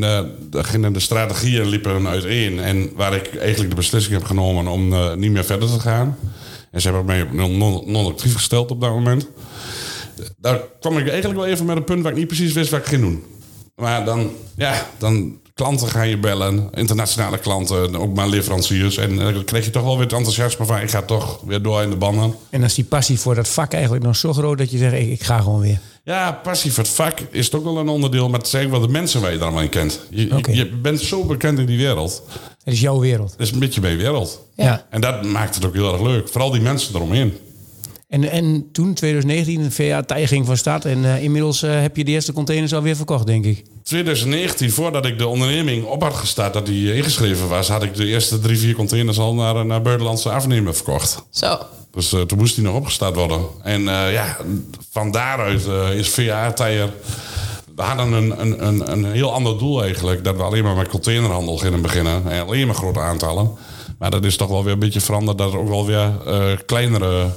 daar 0.49 0.63
gingen 0.63 0.93
de 0.93 0.99
strategieën 0.99 1.65
liepen 1.67 2.07
uiteen. 2.07 2.59
En 2.59 2.91
waar 2.95 3.13
ik 3.15 3.35
eigenlijk 3.35 3.69
de 3.69 3.75
beslissing 3.75 4.13
heb 4.13 4.23
genomen 4.25 4.67
om 4.67 4.89
niet 5.19 5.31
meer 5.31 5.45
verder 5.45 5.67
te 5.69 5.79
gaan. 5.79 6.17
En 6.73 6.81
ze 6.81 6.91
hebben 6.91 7.05
mij 7.05 7.47
non-actief 7.85 8.33
gesteld 8.33 8.71
op 8.71 8.81
dat 8.81 8.89
moment. 8.89 9.27
Daar 10.37 10.61
kwam 10.79 10.97
ik 10.97 11.07
eigenlijk 11.07 11.39
wel 11.39 11.49
even 11.49 11.65
met 11.65 11.77
een 11.77 11.83
punt 11.83 12.01
waar 12.01 12.11
ik 12.11 12.17
niet 12.17 12.27
precies 12.27 12.53
wist 12.53 12.69
wat 12.69 12.79
ik 12.79 12.85
ging 12.85 13.01
doen. 13.01 13.23
Maar 13.75 14.05
dan, 14.05 14.31
ja, 14.55 14.87
dan 14.97 15.39
klanten 15.53 15.87
gaan 15.87 16.09
je 16.09 16.17
bellen, 16.17 16.69
internationale 16.73 17.37
klanten, 17.37 17.95
ook 17.95 18.15
maar 18.15 18.27
leveranciers. 18.27 18.97
En 18.97 19.19
eh, 19.19 19.33
dan 19.33 19.43
kreeg 19.43 19.65
je 19.65 19.71
toch 19.71 19.83
wel 19.83 19.93
weer 19.93 20.03
het 20.03 20.13
enthousiasme 20.13 20.65
van 20.65 20.79
ik 20.79 20.89
ga 20.89 21.01
toch 21.01 21.39
weer 21.45 21.61
door 21.61 21.81
in 21.81 21.89
de 21.89 21.95
banden. 21.95 22.23
En 22.23 22.59
dan 22.59 22.63
is 22.63 22.73
die 22.73 22.83
passie 22.83 23.19
voor 23.19 23.35
dat 23.35 23.47
vak 23.47 23.73
eigenlijk 23.73 24.03
nog 24.03 24.15
zo 24.15 24.33
groot 24.33 24.57
dat 24.57 24.71
je 24.71 24.77
zegt, 24.77 24.93
ik 24.93 25.23
ga 25.23 25.41
gewoon 25.41 25.59
weer. 25.59 25.79
Ja, 26.05 26.31
passie 26.43 26.71
voor 26.73 26.83
het 26.83 26.93
vak 26.93 27.19
is 27.31 27.49
toch 27.49 27.63
wel 27.63 27.77
een 27.77 27.87
onderdeel, 27.87 28.29
maar 28.29 28.39
het 28.39 28.47
zijn 28.47 28.69
wel 28.69 28.79
de 28.79 28.87
mensen 28.87 29.21
waar 29.21 29.31
je 29.31 29.37
er 29.37 29.43
allemaal 29.43 29.61
in 29.63 29.69
kent. 29.69 29.99
Je, 30.09 30.25
je- 30.27 30.35
Oké. 30.37 30.51
je 30.51 30.65
bent 30.69 31.01
zo 31.01 31.23
bekend 31.25 31.59
in 31.59 31.65
die 31.65 31.77
wereld. 31.77 32.23
Het 32.63 32.73
is 32.73 32.79
jouw 32.81 32.99
wereld. 32.99 33.31
Het 33.31 33.39
is 33.39 33.51
een 33.51 33.59
beetje 33.59 33.81
mijn 33.81 33.97
wereld. 33.97 34.41
Ja. 34.55 34.85
En 34.89 35.01
dat 35.01 35.23
maakt 35.25 35.55
het 35.55 35.65
ook 35.65 35.73
heel 35.73 35.93
erg 35.93 36.01
leuk. 36.01 36.27
Vooral 36.29 36.51
die 36.51 36.61
mensen 36.61 36.95
eromheen. 36.95 37.37
En, 38.09 38.23
en 38.31 38.67
toen, 38.71 38.93
2019, 38.93 39.63
de 39.63 39.71
VA 39.71 40.01
Tij 40.03 40.27
ging 40.27 40.45
van 40.45 40.57
start. 40.57 40.85
En 40.85 41.05
eh, 41.05 41.23
inmiddels 41.23 41.63
eh, 41.63 41.81
heb 41.81 41.97
je 41.97 42.03
de 42.03 42.11
eerste 42.11 42.33
containers 42.33 42.73
alweer 42.73 42.95
verkocht, 42.95 43.25
denk 43.25 43.45
ik. 43.45 43.63
2019, 43.83 44.71
voordat 44.71 45.05
ik 45.05 45.17
de 45.17 45.27
onderneming 45.27 45.85
op 45.85 46.01
had 46.03 46.13
gestart, 46.13 46.53
dat 46.53 46.65
die 46.65 46.95
ingeschreven 46.95 47.47
was, 47.47 47.67
had 47.67 47.83
ik 47.83 47.95
de 47.95 48.05
eerste 48.05 48.39
drie, 48.39 48.57
vier 48.57 48.75
containers 48.75 49.19
al 49.19 49.33
naar, 49.33 49.65
naar 49.65 49.81
buitenlandse 49.81 50.29
afnemer 50.29 50.75
verkocht. 50.75 51.23
Zo. 51.29 51.57
Dus 51.93 52.13
eh, 52.13 52.21
toen 52.21 52.37
moest 52.37 52.55
die 52.55 52.63
nog 52.63 52.75
opgestart 52.75 53.15
worden. 53.15 53.41
En 53.63 53.87
eh, 53.87 54.13
ja, 54.13 54.37
van 54.91 55.11
daaruit 55.11 55.67
eh, 55.67 55.93
is 55.93 56.09
VA 56.09 56.51
Tire... 56.51 56.89
We 57.75 57.81
hadden 57.81 58.11
een, 58.13 58.41
een, 58.41 58.65
een, 58.67 58.91
een 58.91 59.05
heel 59.11 59.33
ander 59.33 59.57
doel 59.57 59.83
eigenlijk. 59.83 60.23
Dat 60.23 60.35
we 60.35 60.43
alleen 60.43 60.63
maar 60.63 60.75
met 60.75 60.87
containerhandel 60.87 61.57
gingen 61.57 61.81
beginnen. 61.81 62.31
En 62.31 62.41
alleen 62.45 62.65
maar 62.67 62.75
grote 62.75 62.99
aantallen. 62.99 63.51
Maar 63.99 64.11
dat 64.11 64.23
is 64.23 64.37
toch 64.37 64.47
wel 64.49 64.63
weer 64.63 64.73
een 64.73 64.79
beetje 64.79 65.01
veranderd. 65.01 65.37
Dat 65.37 65.53
er 65.53 65.59
ook 65.59 65.67
wel 65.69 65.85
weer 65.85 66.11
kleinere, 66.65 67.27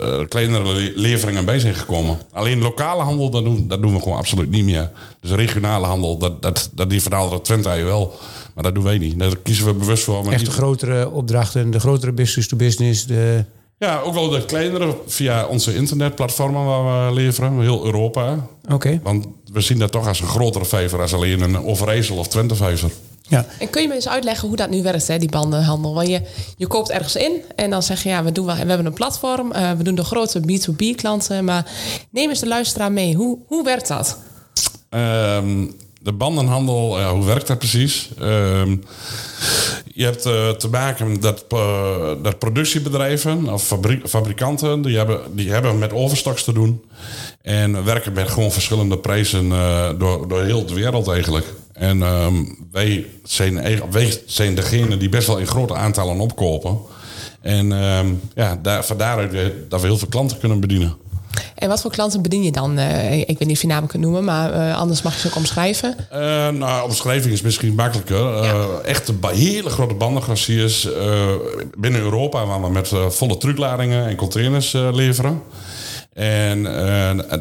eh, 0.00 0.18
kleinere 0.28 0.72
le- 0.72 0.92
leveringen 0.94 1.44
bij 1.44 1.58
zijn 1.58 1.74
gekomen. 1.74 2.18
Alleen 2.32 2.62
lokale 2.62 3.02
handel, 3.02 3.30
dat 3.30 3.44
doen, 3.44 3.68
dat 3.68 3.82
doen 3.82 3.94
we 3.94 4.02
gewoon 4.02 4.18
absoluut 4.18 4.50
niet 4.50 4.64
meer. 4.64 4.90
Dus 5.20 5.30
regionale 5.30 5.86
handel, 5.86 6.18
dat, 6.18 6.42
dat, 6.42 6.70
dat 6.72 6.90
die 6.90 7.02
verhalen 7.02 7.42
Twente 7.42 7.68
wel. 7.68 8.18
Maar 8.60 8.72
dat 8.72 8.82
doen 8.82 8.90
wij 8.90 8.98
niet. 8.98 9.18
Daar 9.18 9.36
kiezen 9.36 9.66
we 9.66 9.74
bewust 9.74 10.04
voor. 10.04 10.24
Maar 10.24 10.32
Echt 10.32 10.44
de 10.44 10.50
grotere 10.50 11.10
opdrachten, 11.10 11.70
de 11.70 11.80
grotere 11.80 12.12
business-to-business. 12.12 13.06
De... 13.06 13.44
ja, 13.78 14.00
ook 14.00 14.14
wel 14.14 14.28
de 14.28 14.44
kleinere 14.44 14.96
via 15.06 15.46
onze 15.46 15.74
internetplatformen 15.74 16.64
waar 16.64 17.08
we 17.08 17.14
leveren. 17.14 17.60
Heel 17.60 17.84
Europa. 17.84 18.46
Oké. 18.72 19.00
Want 19.02 19.26
we 19.52 19.60
zien 19.60 19.78
dat 19.78 19.92
toch 19.92 20.08
als 20.08 20.20
een 20.20 20.26
grotere 20.26 20.64
vijver 20.64 21.00
als 21.00 21.14
alleen 21.14 21.40
een 21.40 21.64
Overijssel 21.64 22.16
of 22.16 22.28
Twente 22.28 22.54
vijver. 22.54 22.90
Ja. 23.22 23.46
En 23.58 23.70
kun 23.70 23.82
je 23.82 23.88
me 23.88 23.94
eens 23.94 24.08
uitleggen 24.08 24.48
hoe 24.48 24.56
dat 24.56 24.70
nu 24.70 24.82
werkt, 24.82 25.08
hè, 25.08 25.18
die 25.18 25.30
bandenhandel? 25.30 25.94
Want 25.94 26.08
je, 26.08 26.22
je 26.56 26.66
koopt 26.66 26.90
ergens 26.90 27.16
in 27.16 27.32
en 27.56 27.70
dan 27.70 27.82
zeg 27.82 28.02
je, 28.02 28.08
ja, 28.08 28.24
we, 28.24 28.32
doen 28.32 28.46
wel, 28.46 28.54
we 28.54 28.64
hebben 28.66 28.86
een 28.86 28.92
platform. 28.92 29.52
eh, 29.52 29.72
we 29.72 29.82
doen 29.82 29.94
de 29.94 30.04
grote 30.04 30.40
B2B-klanten. 30.40 31.44
Maar 31.44 31.70
neem 32.10 32.28
eens 32.28 32.40
de 32.40 32.48
luisteraar 32.48 32.92
mee. 32.92 33.14
Hoe, 33.14 33.38
hoe 33.46 33.64
werkt 33.64 33.88
dat? 33.88 34.18
Ehm, 34.90 35.66
de 36.02 36.12
bandenhandel, 36.12 37.08
hoe 37.08 37.24
werkt 37.24 37.46
dat 37.46 37.58
precies? 37.58 38.10
Ehm, 38.18 38.76
je 40.00 40.04
hebt 40.04 40.26
eh, 40.26 40.48
te 40.48 40.68
maken 40.68 41.20
dat, 41.20 41.44
eh, 41.48 42.12
dat 42.22 42.38
productiebedrijven 42.38 43.52
of 43.52 43.62
fabri- 43.62 44.02
fabrikanten, 44.04 44.82
die 44.82 44.96
hebben, 44.96 45.20
die 45.36 45.50
hebben 45.50 45.78
met 45.78 45.92
overstoks 45.92 46.44
te 46.44 46.52
doen. 46.52 46.84
En 47.42 47.84
werken 47.84 48.12
met 48.12 48.30
gewoon 48.30 48.52
verschillende 48.52 48.98
prijzen 48.98 49.52
eh, 49.52 49.88
door, 49.98 50.28
door 50.28 50.42
heel 50.42 50.66
de 50.66 50.74
wereld 50.74 51.08
eigenlijk. 51.08 51.46
En 51.72 52.02
ehm, 52.02 52.44
wij, 52.72 53.06
zijn, 53.24 53.80
wij 53.90 54.20
zijn 54.26 54.54
degene 54.54 54.96
die 54.96 55.08
best 55.08 55.26
wel 55.26 55.38
in 55.38 55.46
grote 55.46 55.74
aantallen 55.74 56.20
opkopen. 56.20 56.78
En 57.40 57.72
ehm, 57.72 58.06
ja, 58.34 58.58
daar, 58.62 58.84
van 58.84 58.98
dat 59.68 59.80
we 59.80 59.86
heel 59.86 59.98
veel 59.98 60.08
klanten 60.08 60.38
kunnen 60.38 60.60
bedienen. 60.60 60.96
En 61.60 61.68
wat 61.68 61.80
voor 61.80 61.90
klanten 61.90 62.22
bedien 62.22 62.42
je 62.42 62.52
dan? 62.52 62.78
Eh, 62.78 63.18
ik 63.18 63.26
weet 63.26 63.46
niet 63.46 63.56
of 63.56 63.62
je 63.62 63.66
namen 63.66 63.88
kunt 63.88 64.02
noemen, 64.02 64.24
maar 64.24 64.52
eh, 64.52 64.76
anders 64.76 65.02
mag 65.02 65.14
je 65.14 65.20
ze 65.20 65.26
ook 65.26 65.36
omschrijven. 65.36 65.96
Eh, 66.10 66.48
nou, 66.48 66.84
omschrijving 66.84 67.32
is 67.32 67.40
misschien 67.40 67.74
makkelijker. 67.74 68.44
Ja. 68.44 68.66
Echte 68.84 69.14
hele 69.20 69.70
grote 69.70 69.94
bandengraciers 69.94 70.88
binnen 71.78 72.00
Europa... 72.00 72.46
waar 72.46 72.62
we 72.62 72.70
met 72.70 72.92
volle 73.08 73.36
truckladingen 73.36 74.06
en 74.06 74.16
containers 74.16 74.72
leveren. 74.72 75.42
En 76.12 76.62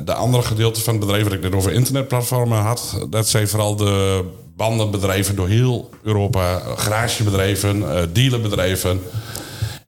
de 0.06 0.14
andere 0.14 0.44
gedeelte 0.44 0.82
van 0.82 0.94
het 0.94 1.02
bedrijf... 1.02 1.24
wat 1.24 1.34
ik 1.34 1.42
net 1.42 1.56
over 1.56 1.72
internetplatformen 1.72 2.58
had... 2.58 3.06
dat 3.10 3.28
zijn 3.28 3.48
vooral 3.48 3.76
de 3.76 4.24
bandenbedrijven 4.56 5.36
door 5.36 5.48
heel 5.48 5.90
Europa. 6.04 6.62
Garagebedrijven, 6.76 7.84
dealerbedrijven. 8.14 9.02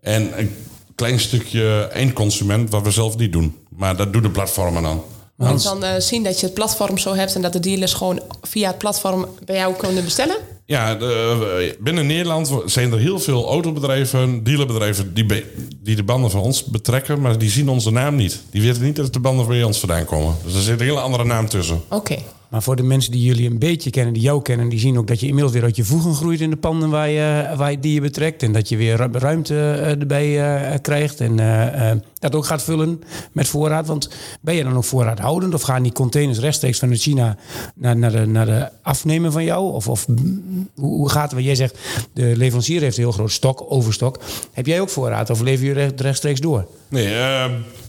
En 0.01 0.39
een 0.39 0.55
klein 0.96 1.20
stukje 1.20 1.89
eindconsument... 1.93 2.70
wat 2.70 2.84
we 2.84 2.91
zelf 2.91 3.17
niet 3.17 3.31
doen. 3.31 3.60
Maar 3.81 3.95
dat 3.95 4.13
doen 4.13 4.21
de 4.21 4.29
platformen 4.29 4.83
dan. 4.83 5.03
En 5.38 5.57
dan 5.63 5.83
eh, 5.83 6.00
zien 6.00 6.23
dat 6.23 6.39
je 6.39 6.45
het 6.45 6.55
platform 6.55 6.97
zo 6.97 7.13
hebt 7.15 7.35
en 7.35 7.41
dat 7.41 7.53
de 7.53 7.59
dealers 7.59 7.93
gewoon 7.93 8.21
via 8.41 8.67
het 8.67 8.77
platform 8.77 9.25
bij 9.45 9.55
jou 9.55 9.73
kunnen 9.75 10.03
bestellen. 10.03 10.35
Ja, 10.65 10.95
de, 10.95 11.77
binnen 11.79 12.07
Nederland 12.07 12.51
zijn 12.65 12.91
er 12.91 13.00
heel 13.00 13.19
veel 13.19 13.47
autobedrijven, 13.47 14.43
dealerbedrijven 14.43 15.13
die, 15.13 15.25
be- 15.25 15.45
die 15.83 15.95
de 15.95 16.03
banden 16.03 16.31
van 16.31 16.41
ons 16.41 16.63
betrekken, 16.63 17.21
maar 17.21 17.38
die 17.38 17.50
zien 17.50 17.69
onze 17.69 17.91
naam 17.91 18.15
niet. 18.15 18.39
Die 18.50 18.61
weten 18.61 18.81
niet 18.83 18.95
dat 18.95 19.13
de 19.13 19.19
banden 19.19 19.47
bij 19.47 19.63
ons 19.63 19.79
vandaan 19.79 20.05
komen. 20.05 20.35
Dus 20.45 20.53
er 20.55 20.61
zit 20.61 20.79
een 20.79 20.85
hele 20.85 21.00
andere 21.00 21.23
naam 21.23 21.50
tussen. 21.50 21.81
Oké. 21.89 22.17
Maar 22.51 22.63
voor 22.63 22.75
de 22.75 22.84
mensen 22.84 23.12
die 23.12 23.24
jullie 23.24 23.50
een 23.50 23.60
beetje 23.60 23.89
kennen, 23.89 24.13
die 24.13 24.22
jou 24.24 24.41
kennen, 24.41 24.70
die 24.70 24.79
zien 24.79 24.98
ook 24.98 25.08
dat 25.08 25.20
je 25.20 25.25
inmiddels 25.27 25.53
weer 25.53 25.63
uit 25.63 25.75
je 25.75 25.84
voegen 25.84 26.13
groeit 26.15 26.41
in 26.41 26.50
de 26.50 26.55
panden 26.55 26.89
waar 26.89 27.10
je, 27.10 27.53
waar 27.55 27.72
je, 27.72 27.79
die 27.79 27.93
je 27.93 28.01
betrekt. 28.01 28.43
En 28.43 28.51
dat 28.51 28.70
je 28.70 28.77
weer 28.77 28.96
ru- 28.96 29.12
ruimte 29.12 29.55
eh, 29.55 29.89
erbij 30.00 30.55
eh, 30.72 30.77
krijgt. 30.81 31.20
En 31.20 31.39
eh, 31.39 31.91
dat 32.20 32.36
ook 32.36 32.46
gaat 32.46 32.63
vullen 32.63 33.01
met 33.31 33.48
voorraad. 33.48 33.88
Want 33.88 34.10
ben 34.41 34.55
je 34.55 34.63
dan 34.63 34.75
ook 34.75 34.84
voorraadhoudend? 34.84 35.53
Of 35.53 35.62
gaan 35.62 35.84
die 35.84 35.91
containers 35.91 36.39
rechtstreeks 36.39 36.79
vanuit 36.79 37.01
China 37.01 37.38
naar, 37.75 37.98
naar, 37.98 38.12
de, 38.12 38.25
naar 38.25 38.46
de 38.46 38.70
afnemer 38.81 39.31
van 39.31 39.43
jou? 39.43 39.74
Of, 39.74 39.88
of 39.88 40.08
mm, 40.08 40.70
hoe, 40.75 41.10
gaat 41.10 41.24
het? 41.24 41.31
Want 41.34 41.46
jij 41.46 41.55
zegt, 41.55 41.77
de 42.13 42.34
leverancier 42.38 42.81
heeft 42.81 42.98
heel 42.98 43.12
groot 43.12 43.31
stok, 43.31 43.65
overstok. 43.70 44.20
Heb 44.51 44.65
jij 44.65 44.81
ook 44.81 44.89
voorraad 44.89 45.29
of 45.29 45.41
lever 45.41 45.65
je 45.65 45.74
recht- 45.74 46.01
rechtstreeks 46.01 46.39
door? 46.39 46.67
Nee, 46.88 47.08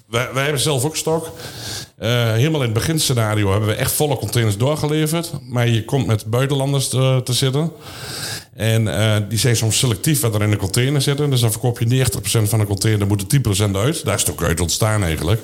wij, 0.09 0.29
wij 0.33 0.43
hebben 0.43 0.61
zelf 0.61 0.85
ook 0.85 0.97
stok. 0.97 1.31
Eh, 2.03 2.33
helemaal 2.33 2.61
in 2.61 2.67
het 2.67 2.75
beginscenario 2.75 3.51
hebben 3.51 3.69
we 3.69 3.75
echt 3.75 3.93
volle 3.93 4.17
containers 4.17 4.57
doorgeleverd. 4.57 5.33
Maar 5.49 5.69
je 5.69 5.85
komt 5.85 6.07
met 6.07 6.27
buitenlanders 6.27 6.89
te, 6.89 7.21
te 7.25 7.33
zitten. 7.33 7.73
En 8.55 8.99
eh, 8.99 9.17
die 9.29 9.39
zijn 9.39 9.57
soms 9.57 9.79
selectief 9.79 10.21
wat 10.21 10.35
er 10.35 10.43
in 10.43 10.51
de 10.51 10.57
container 10.57 11.03
zitten. 11.03 11.31
Dus 11.31 11.41
dan 11.41 11.51
verkoop 11.51 11.79
je 11.79 11.87
90% 11.87 12.49
van 12.49 12.59
de 12.59 12.67
container, 12.67 12.99
dan 12.99 13.09
moet 13.09 13.33
er 13.33 13.41
10% 13.69 13.77
uit. 13.77 14.05
Daar 14.05 14.15
is 14.15 14.21
het 14.21 14.31
ook 14.31 14.43
uit 14.43 14.61
ontstaan 14.61 15.03
eigenlijk. 15.03 15.41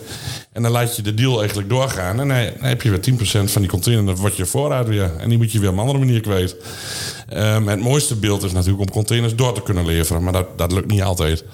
En 0.53 0.63
dan 0.63 0.73
laat 0.73 0.97
je 0.97 1.03
de 1.03 1.15
deal 1.15 1.39
eigenlijk 1.39 1.69
doorgaan. 1.69 2.21
En 2.21 2.29
dan 2.29 2.37
heb 2.69 2.83
je 2.83 2.91
weer 2.91 3.01
10% 3.01 3.51
van 3.51 3.63
die 3.63 3.71
container, 3.71 4.07
dan 4.07 4.17
wordt 4.17 4.37
je 4.37 4.47
voorraad 4.47 4.89
weer. 4.89 5.11
En 5.19 5.29
die 5.29 5.39
moet 5.39 5.53
je 5.53 5.59
weer 5.59 5.69
op 5.69 5.75
een 5.75 5.81
andere 5.81 5.99
manier 5.99 6.21
kwijt. 6.21 6.57
Het 7.65 7.81
mooiste 7.81 8.17
beeld 8.17 8.43
is 8.43 8.53
natuurlijk 8.53 8.81
om 8.81 8.91
containers 8.91 9.35
door 9.35 9.55
te 9.55 9.63
kunnen 9.63 9.87
leveren. 9.87 10.23
Maar 10.23 10.33
dat, 10.33 10.59
dat 10.59 10.73
lukt 10.73 10.91
niet 10.91 11.03
altijd. 11.03 11.45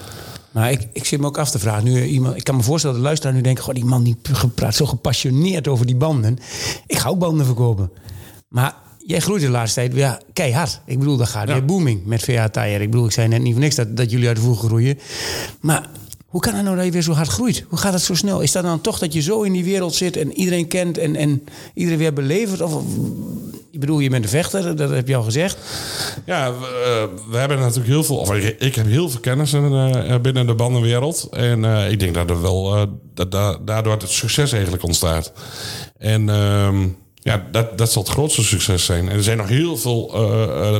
Maar 0.55 0.71
ik, 0.71 0.87
ik 0.93 1.05
zit 1.05 1.19
me 1.19 1.25
ook 1.25 1.37
af 1.37 1.51
te 1.51 1.59
vragen. 1.59 1.83
Nu, 1.83 2.01
eh, 2.01 2.11
iemand, 2.11 2.35
ik 2.37 2.43
kan 2.43 2.55
me 2.55 2.63
voorstellen 2.63 2.95
dat 2.95 3.03
de 3.03 3.07
luisteraar 3.09 3.35
nu 3.35 3.41
denkt... 3.41 3.59
Goh, 3.61 3.73
die 3.75 3.85
man 3.85 4.03
die 4.03 4.15
praat 4.55 4.75
zo 4.75 4.85
gepassioneerd 4.85 5.67
over 5.67 5.85
die 5.85 5.95
banden. 5.95 6.37
Ik 6.87 6.97
ga 6.97 7.09
ook 7.09 7.19
banden 7.19 7.45
verkopen. 7.45 7.91
Maar 8.47 8.75
jij 8.97 9.19
groeit 9.19 9.41
de 9.41 9.49
laatste 9.49 9.79
tijd 9.79 9.93
ja, 9.95 10.19
keihard. 10.33 10.81
Ik 10.85 10.99
bedoel, 10.99 11.17
dat 11.17 11.27
gaat 11.27 11.47
Ja. 11.47 11.53
weer 11.53 11.65
booming 11.65 12.05
met 12.05 12.23
VA 12.23 12.49
Tire. 12.49 12.83
Ik 12.83 12.91
bedoel, 12.91 13.05
ik 13.05 13.11
zei 13.11 13.27
net 13.27 13.41
niet 13.41 13.51
voor 13.51 13.61
niks 13.61 13.75
dat, 13.75 13.97
dat 13.97 14.11
jullie 14.11 14.27
uit 14.27 14.35
de 14.35 14.41
voegen 14.41 14.67
groeien. 14.67 14.99
Maar 15.59 15.89
hoe 16.25 16.41
kan 16.41 16.53
het 16.53 16.63
nou 16.63 16.75
dat 16.75 16.85
je 16.85 16.91
weer 16.91 17.01
zo 17.01 17.11
hard 17.13 17.27
groeit? 17.29 17.65
Hoe 17.69 17.79
gaat 17.79 17.93
het 17.93 18.01
zo 18.01 18.13
snel? 18.13 18.41
Is 18.41 18.51
dat 18.51 18.63
dan 18.63 18.81
toch 18.81 18.99
dat 18.99 19.13
je 19.13 19.21
zo 19.21 19.41
in 19.41 19.53
die 19.53 19.63
wereld 19.63 19.95
zit... 19.95 20.17
en 20.17 20.33
iedereen 20.33 20.67
kent 20.67 20.97
en, 20.97 21.15
en 21.15 21.43
iedereen 21.73 21.99
weer 21.99 22.13
belevert? 22.13 22.61
Of- 22.61 22.83
ik 23.75 23.81
bedoel, 23.81 23.99
je 23.99 24.09
bent 24.09 24.23
een 24.23 24.29
vechter, 24.29 24.75
dat 24.75 24.89
heb 24.89 25.07
je 25.07 25.15
al 25.15 25.23
gezegd. 25.23 25.57
Ja, 26.25 26.51
we, 26.51 26.65
eh, 26.65 27.31
we 27.31 27.37
hebben 27.37 27.59
natuurlijk 27.59 27.87
heel 27.87 28.03
veel, 28.03 28.17
of 28.17 28.33
ik, 28.33 28.55
ik 28.59 28.75
heb 28.75 28.85
heel 28.85 29.09
veel 29.09 29.19
kennis 29.19 29.53
in, 29.53 29.73
eh, 29.73 30.15
binnen 30.21 30.47
de 30.47 30.55
bandenwereld. 30.55 31.27
En 31.31 31.65
eh, 31.65 31.91
ik 31.91 31.99
denk 31.99 32.13
dat 32.13 32.29
er 32.29 32.41
wel, 32.41 32.87
dat 33.13 33.31
da- 33.31 33.57
daardoor 33.65 33.91
het 33.93 34.09
succes 34.09 34.51
eigenlijk 34.51 34.83
ontstaat. 34.83 35.31
En 35.97 36.29
ehm, 36.29 36.87
ja, 37.13 37.45
dat, 37.51 37.77
dat 37.77 37.91
zal 37.91 38.01
het 38.01 38.11
grootste 38.11 38.43
succes 38.43 38.85
zijn. 38.85 39.09
En 39.09 39.15
er 39.15 39.23
zijn 39.23 39.37
nog 39.37 39.47
heel 39.49 39.77
veel 39.77 40.11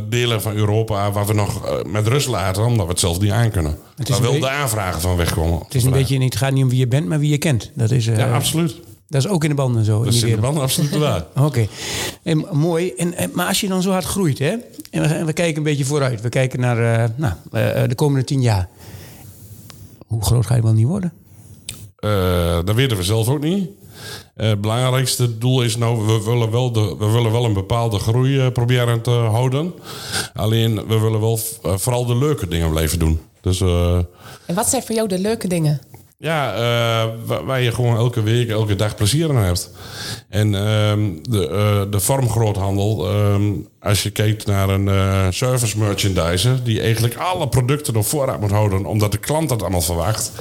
delen 0.08 0.42
van 0.42 0.54
Europa 0.54 1.12
waar 1.12 1.26
we 1.26 1.32
nog 1.34 1.82
met 1.86 2.06
rust 2.08 2.28
laten, 2.28 2.64
omdat 2.64 2.84
we 2.86 2.90
het 2.90 3.00
zelf 3.00 3.20
niet 3.20 3.30
aankunnen. 3.30 3.78
Het 3.96 4.08
is 4.08 4.18
Waar 4.18 4.24
een 4.26 4.30
wel 4.32 4.40
de 4.40 4.50
aanvragen 4.50 5.00
van 5.00 5.16
wegkomen. 5.16 5.58
Het 5.64 5.74
is 5.74 5.84
een 5.84 5.90
beetje, 5.90 6.18
niet- 6.18 6.32
het 6.34 6.42
gaat 6.42 6.52
niet 6.52 6.62
om 6.62 6.68
wie 6.70 6.78
je 6.78 6.88
bent, 6.88 7.06
maar 7.08 7.18
wie 7.18 7.30
je 7.30 7.38
kent. 7.38 7.70
Dat 7.74 7.90
is, 7.90 8.04
Ja, 8.04 8.34
absoluut. 8.34 8.74
Dat 9.08 9.24
is 9.24 9.28
ook 9.28 9.42
in 9.42 9.48
de 9.48 9.54
banden 9.56 9.84
zo. 9.84 9.98
in 9.98 10.04
Dat 10.04 10.14
is 10.14 10.22
in 10.22 10.34
de 10.34 10.40
banden 10.40 10.62
absoluut 10.62 10.96
waar. 10.96 11.24
Oké, 11.46 11.66
En 12.22 12.46
mooi. 12.52 12.92
En, 12.96 13.14
en, 13.14 13.30
maar 13.34 13.46
als 13.46 13.60
je 13.60 13.68
dan 13.68 13.82
zo 13.82 13.90
hard 13.90 14.04
groeit, 14.04 14.38
hè? 14.38 14.54
En 14.90 15.02
we, 15.02 15.06
en 15.06 15.26
we 15.26 15.32
kijken 15.32 15.56
een 15.56 15.62
beetje 15.62 15.84
vooruit. 15.84 16.20
We 16.20 16.28
kijken 16.28 16.60
naar 16.60 17.02
eh, 17.02 17.08
nou, 17.16 17.34
eh, 17.52 17.88
de 17.88 17.94
komende 17.94 18.24
tien 18.24 18.42
jaar. 18.42 18.68
Hoe 20.06 20.22
groot 20.24 20.46
ga 20.46 20.54
je 20.54 20.62
wel 20.62 20.72
niet 20.72 20.86
worden? 20.86 21.12
Eh, 21.96 22.58
dat 22.64 22.74
weten 22.74 22.96
we 22.96 23.02
zelf 23.02 23.28
ook 23.28 23.42
niet. 23.42 23.68
Eh, 24.34 24.48
Het 24.48 24.60
belangrijkste 24.60 25.38
doel 25.38 25.62
is 25.62 25.76
nou, 25.76 26.06
we 26.06 26.22
willen 26.24 26.50
wel, 26.50 26.72
de, 26.72 26.96
we 26.98 27.06
willen 27.10 27.32
wel 27.32 27.44
een 27.44 27.52
bepaalde 27.52 27.98
groei 27.98 28.38
eh, 28.40 28.52
proberen 28.52 29.02
te 29.02 29.10
houden. 29.10 29.72
Alleen, 30.34 30.86
we 30.86 30.98
willen 30.98 31.20
wel 31.20 31.38
eh, 31.62 31.72
vooral 31.76 32.06
de 32.06 32.16
leuke 32.16 32.48
dingen 32.48 32.70
blijven 32.70 32.98
doen. 32.98 33.20
Dus 33.40 33.60
eh, 33.60 33.98
En 34.46 34.54
wat 34.54 34.68
zijn 34.68 34.82
voor 34.82 34.94
jou 34.94 35.08
de 35.08 35.18
leuke 35.18 35.48
dingen? 35.48 35.80
Ja, 36.18 36.54
eh, 36.54 37.10
wa- 37.26 37.44
waar 37.44 37.60
je 37.60 37.72
gewoon 37.72 37.96
elke 37.96 38.22
week, 38.22 38.48
elke 38.48 38.76
dag 38.76 38.94
plezier 38.94 39.28
aan 39.28 39.36
hebt. 39.36 39.70
En 40.28 40.54
ehm, 40.54 41.10
de, 41.22 41.48
eh, 41.48 41.90
de 41.90 42.00
vormgroothandel, 42.00 43.08
ehm, 43.08 43.52
als 43.80 44.02
je 44.02 44.10
kijkt 44.10 44.46
naar 44.46 44.68
een 44.68 44.88
eh, 44.88 45.26
service 45.30 45.78
merchandiser... 45.78 46.64
die 46.64 46.80
eigenlijk 46.80 47.16
alle 47.16 47.48
producten 47.48 47.96
op 47.96 48.04
voorraad 48.06 48.40
moet 48.40 48.50
houden... 48.50 48.84
omdat 48.84 49.12
de 49.12 49.18
klant 49.18 49.48
dat 49.48 49.60
allemaal 49.62 49.80
verwacht... 49.80 50.32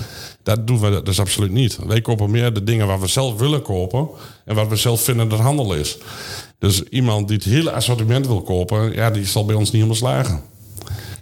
Dat 0.43 0.67
doen 0.67 0.79
we 0.79 1.01
dus 1.03 1.19
absoluut 1.19 1.51
niet. 1.51 1.77
Wij 1.87 2.01
kopen 2.01 2.31
meer 2.31 2.53
de 2.53 2.63
dingen 2.63 2.87
waar 2.87 2.99
we 2.99 3.07
zelf 3.07 3.39
willen 3.39 3.61
kopen... 3.61 4.09
en 4.45 4.55
wat 4.55 4.67
we 4.67 4.75
zelf 4.75 5.01
vinden 5.01 5.29
dat 5.29 5.39
handel 5.39 5.73
is. 5.73 5.97
Dus 6.59 6.83
iemand 6.83 7.27
die 7.27 7.37
het 7.37 7.45
hele 7.45 7.71
assortiment 7.71 8.27
wil 8.27 8.41
kopen... 8.41 8.93
ja, 8.93 9.09
die 9.09 9.25
zal 9.25 9.45
bij 9.45 9.55
ons 9.55 9.63
niet 9.71 9.73
helemaal 9.73 9.95
slagen. 9.95 10.41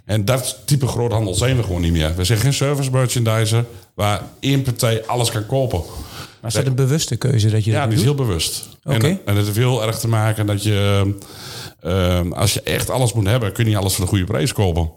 En 0.04 0.24
dat 0.24 0.58
type 0.64 0.86
groothandel 0.86 1.34
zijn 1.34 1.56
we 1.56 1.62
gewoon 1.62 1.80
niet 1.80 1.92
meer. 1.92 2.14
We 2.16 2.24
zijn 2.24 2.38
geen 2.38 2.52
service 2.54 2.90
merchandiser 2.90 3.64
waar 3.94 4.22
één 4.40 4.62
partij 4.62 5.06
alles 5.06 5.30
kan 5.30 5.46
kopen. 5.46 5.82
Maar 6.40 6.50
is 6.50 6.56
dat 6.56 6.66
een 6.66 6.74
bewuste 6.74 7.16
keuze 7.16 7.50
dat 7.50 7.64
je 7.64 7.70
Ja, 7.70 7.76
dat 7.80 7.88
die 7.88 7.94
nu 7.98 8.04
is 8.04 8.08
heel 8.08 8.26
bewust. 8.26 8.68
Oké. 8.84 8.94
En, 9.06 9.20
en 9.24 9.36
het 9.36 9.44
heeft 9.44 9.56
heel 9.56 9.86
erg 9.86 9.98
te 9.98 10.08
maken 10.08 10.46
dat 10.46 10.62
je, 10.62 11.14
eh, 11.80 12.20
als 12.30 12.54
je 12.54 12.60
echt 12.62 12.90
alles 12.90 13.12
moet 13.12 13.26
hebben, 13.26 13.52
kun 13.52 13.64
je 13.64 13.70
niet 13.70 13.78
alles 13.78 13.94
voor 13.94 14.04
de 14.04 14.10
goede 14.10 14.24
prijs 14.24 14.52
kopen. 14.52 14.90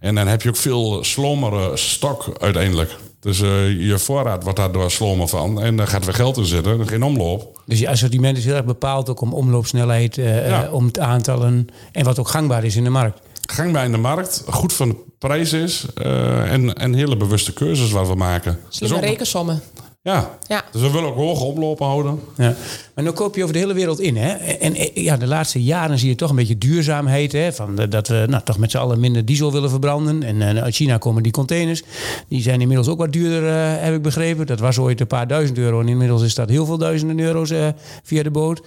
En 0.00 0.14
dan 0.14 0.26
heb 0.26 0.42
je 0.42 0.48
ook 0.48 0.56
veel 0.56 1.04
slomere 1.04 1.76
stok 1.76 2.32
uiteindelijk. 2.40 2.96
Dus 3.20 3.40
eh, 3.40 3.86
je 3.88 3.98
voorraad 3.98 4.42
wordt 4.42 4.58
daardoor 4.58 4.90
slomer 4.90 5.28
van. 5.28 5.62
En 5.62 5.76
daar 5.76 5.86
gaat 5.86 6.04
weer 6.04 6.14
geld 6.14 6.36
in 6.36 6.44
zitten, 6.44 6.88
geen 6.88 7.02
omloop. 7.02 7.60
Dus 7.66 7.78
je 7.78 7.88
assortiment 7.88 8.36
is 8.38 8.44
heel 8.44 8.54
erg 8.54 8.64
bepaald 8.64 9.08
ook 9.08 9.20
om 9.20 9.32
omloopsnelheid, 9.34 10.18
eh, 10.18 10.48
Ja. 10.48 10.64
eh, 10.64 10.72
om 10.74 10.86
het 10.86 10.98
aantallen 10.98 11.66
en 11.92 12.04
wat 12.04 12.18
ook 12.18 12.28
gangbaar 12.28 12.64
is 12.64 12.76
in 12.76 12.84
de 12.84 12.90
markt. 12.90 13.20
Gangbaar 13.50 13.84
in 13.84 13.92
de 13.92 13.98
markt, 13.98 14.42
goed 14.48 14.72
van 14.72 14.88
de 14.88 14.96
prijs 15.18 15.52
is 15.52 15.86
eh, 15.94 16.52
en, 16.52 16.74
en 16.74 16.94
hele 16.94 17.16
bewuste 17.16 17.52
keuzes 17.52 17.90
waar 17.90 18.08
we 18.08 18.14
maken. 18.14 18.60
Slimme 18.68 19.00
Dus 19.00 19.08
rekensommen. 19.08 19.62
Ja. 20.02 20.38
Ja. 20.46 20.64
dus 20.72 20.82
we 20.82 20.90
willen 20.90 21.08
ook 21.08 21.14
hoge 21.14 21.44
oplopen 21.44 21.86
houden. 21.86 22.20
Ja. 22.36 22.54
Maar 22.94 23.04
nu 23.04 23.10
koop 23.10 23.34
je 23.36 23.42
over 23.42 23.54
de 23.54 23.60
hele 23.60 23.74
wereld 23.74 24.00
in. 24.00 24.16
Hè? 24.16 24.28
En 24.34 24.74
eh, 24.74 24.94
ja, 24.94 25.16
de 25.16 25.26
laatste 25.26 25.62
jaren 25.62 25.98
zie 25.98 26.08
je 26.08 26.14
toch 26.14 26.30
een 26.30 26.36
beetje 26.36 26.58
duurzaamheid. 26.58 27.32
Hè? 27.32 27.52
Van, 27.52 27.76
de- 27.76 27.88
dat 27.88 28.08
we 28.08 28.24
nou, 28.28 28.42
toch 28.44 28.58
met 28.58 28.70
z'n 28.70 28.76
allen 28.76 29.00
minder 29.00 29.24
diesel 29.24 29.52
willen 29.52 29.70
verbranden. 29.70 30.22
En 30.22 30.42
eh, 30.56 30.62
uit 30.62 30.74
China 30.74 30.98
komen 30.98 31.22
die 31.22 31.32
containers. 31.32 31.82
Die 32.28 32.42
zijn 32.42 32.60
inmiddels 32.60 32.88
ook 32.88 32.98
wat 32.98 33.12
duurder, 33.12 33.48
eh, 33.48 33.82
heb 33.82 33.94
ik 33.94 34.02
begrepen. 34.02 34.46
Dat 34.46 34.60
was 34.60 34.78
ooit 34.78 35.00
een 35.00 35.06
paar 35.06 35.26
duizend 35.26 35.58
euro. 35.58 35.80
En 35.80 35.88
inmiddels 35.88 36.22
is 36.22 36.34
dat 36.34 36.48
heel 36.48 36.66
veel 36.66 36.78
duizenden 36.78 37.18
euro's 37.18 37.50
eh, 37.50 37.66
via 38.02 38.22
de 38.22 38.30
boot. 38.30 38.60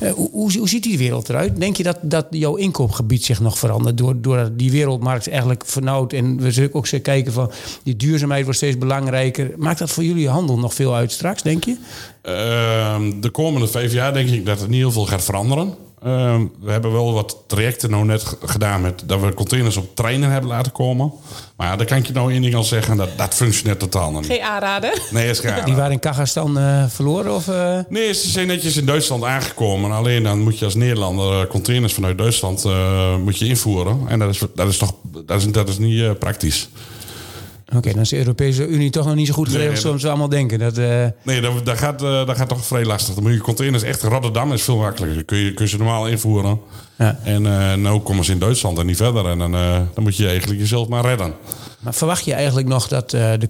Eh, 0.00 0.12
hoe, 0.12 0.30
hoe, 0.30 0.58
hoe 0.58 0.68
ziet 0.68 0.82
die 0.82 0.98
wereld 0.98 1.28
eruit? 1.28 1.60
Denk 1.60 1.76
je 1.76 1.82
dat, 1.82 1.98
dat 2.02 2.26
jouw 2.30 2.54
inkoopgebied 2.54 3.24
zich 3.24 3.40
nog 3.40 3.58
verandert? 3.58 3.98
Door, 3.98 4.20
doordat 4.20 4.58
die 4.58 4.70
wereldmarkt 4.70 5.28
eigenlijk 5.28 5.62
vernauwt. 5.66 6.12
En 6.12 6.36
we 6.40 6.50
zullen 6.52 6.74
ook 6.74 6.86
eens 6.92 7.02
kijken 7.02 7.32
van 7.32 7.50
die 7.82 7.96
duurzaamheid 7.96 8.42
wordt 8.42 8.58
steeds 8.58 8.78
belangrijker. 8.78 9.50
Maakt 9.56 9.78
dat 9.78 9.90
voor 9.90 10.04
jullie 10.04 10.28
handel 10.28 10.58
nog 10.58 10.76
veel 10.78 10.94
uit 10.94 11.12
straks, 11.12 11.42
denk 11.42 11.64
je? 11.64 11.76
Ehm, 12.22 13.20
de 13.20 13.30
komende 13.30 13.68
vijf 13.68 13.92
jaar 13.92 14.12
denk 14.12 14.28
ik 14.28 14.46
dat 14.46 14.60
er 14.60 14.68
niet 14.68 14.80
heel 14.80 14.92
veel 14.92 15.06
gaat 15.06 15.24
veranderen. 15.24 15.74
Ehm, 16.02 16.44
we 16.60 16.70
hebben 16.70 16.92
wel 16.92 17.12
wat 17.12 17.36
trajecten 17.46 17.90
nou 17.90 18.04
net 18.04 18.36
gedaan 18.44 18.80
met 18.80 19.02
dat 19.06 19.20
we 19.20 19.34
containers 19.34 19.76
op 19.76 19.96
treinen 19.96 20.30
hebben 20.30 20.50
laten 20.50 20.72
komen. 20.72 21.12
Maar 21.56 21.66
ja, 21.66 21.76
daar 21.76 21.86
kan 21.86 21.96
ik 21.96 22.06
je 22.06 22.12
nou 22.12 22.32
één 22.32 22.42
ding 22.42 22.54
al 22.54 22.64
zeggen, 22.64 22.96
dat, 22.96 23.08
dat 23.16 23.34
functioneert 23.34 23.78
totaal 23.78 24.12
niet. 24.12 24.26
Geen 24.26 24.42
aanraden. 24.42 25.00
Nee, 25.10 25.28
is 25.28 25.38
gaar. 25.38 25.64
Die 25.68 25.74
waren 25.74 25.92
in 25.92 25.98
Kazachstan 25.98 26.58
eh, 26.58 26.84
verloren? 26.88 27.34
Of, 27.34 27.48
eh? 27.48 27.78
Nee, 27.88 28.14
ze 28.14 28.28
zijn 28.28 28.46
netjes 28.46 28.76
in 28.76 28.86
Duitsland 28.86 29.24
aangekomen. 29.24 29.90
Alleen 29.90 30.22
dan 30.22 30.40
moet 30.40 30.58
je 30.58 30.64
als 30.64 30.74
Nederlander 30.74 31.40
eh, 31.40 31.48
containers 31.48 31.94
vanuit 31.94 32.18
Duitsland 32.18 32.64
eh, 32.64 33.16
moet 33.16 33.38
je 33.38 33.46
invoeren. 33.46 34.00
En 34.08 34.18
dat 34.18 34.28
is, 34.28 34.42
dat 34.54 34.68
is 34.68 34.76
toch 34.76 34.94
dat 35.24 35.40
is, 35.40 35.52
dat 35.52 35.68
is 35.68 35.78
niet 35.78 36.18
praktisch. 36.18 36.68
Oké, 37.76 37.92
dan 37.92 38.00
is 38.00 38.08
de 38.08 38.16
Europese 38.16 38.66
Unie 38.66 38.90
toch 38.90 39.06
nog 39.06 39.14
niet 39.14 39.26
zo 39.26 39.32
goed 39.32 39.48
geregeld 39.48 39.72
Nee, 39.72 39.80
zoals 39.80 40.02
we 40.02 40.08
allemaal 40.08 40.28
denken. 40.28 40.58
Dat, 40.58 40.78
eh, 40.78 41.06
Nee, 41.22 41.40
dat, 41.40 41.64
dat, 41.64 41.78
gaat, 41.78 42.02
eh, 42.02 42.26
dat 42.26 42.36
gaat 42.36 42.48
toch 42.48 42.66
vrij 42.66 42.84
lastig. 42.84 43.14
Dan 43.14 43.22
moet 43.22 43.32
je 43.32 43.40
containers 43.40 43.82
echt... 43.82 44.02
Rotterdam 44.02 44.52
is 44.52 44.62
veel 44.62 44.76
makkelijker. 44.76 45.24
Kun 45.24 45.38
je, 45.38 45.54
kun 45.54 45.64
je 45.64 45.70
ze 45.70 45.76
normaal 45.76 46.08
invoeren. 46.08 46.60
Ja. 46.98 47.18
En 47.22 47.46
eh 47.46 47.74
nou 47.74 48.00
komen 48.00 48.24
ze 48.24 48.32
in 48.32 48.38
Duitsland 48.38 48.78
en 48.78 48.86
niet 48.86 48.96
verder. 48.96 49.26
En 49.26 49.38
dan, 49.38 49.52
dan 49.94 50.02
moet 50.02 50.16
je 50.16 50.28
eigenlijk 50.28 50.60
jezelf 50.60 50.88
maar 50.88 51.04
redden. 51.04 51.34
maar 51.80 51.94
verwacht 51.94 52.24
je 52.24 52.32
eigenlijk 52.32 52.68
nog 52.68 52.88
dat 52.88 53.10
de. 53.10 53.48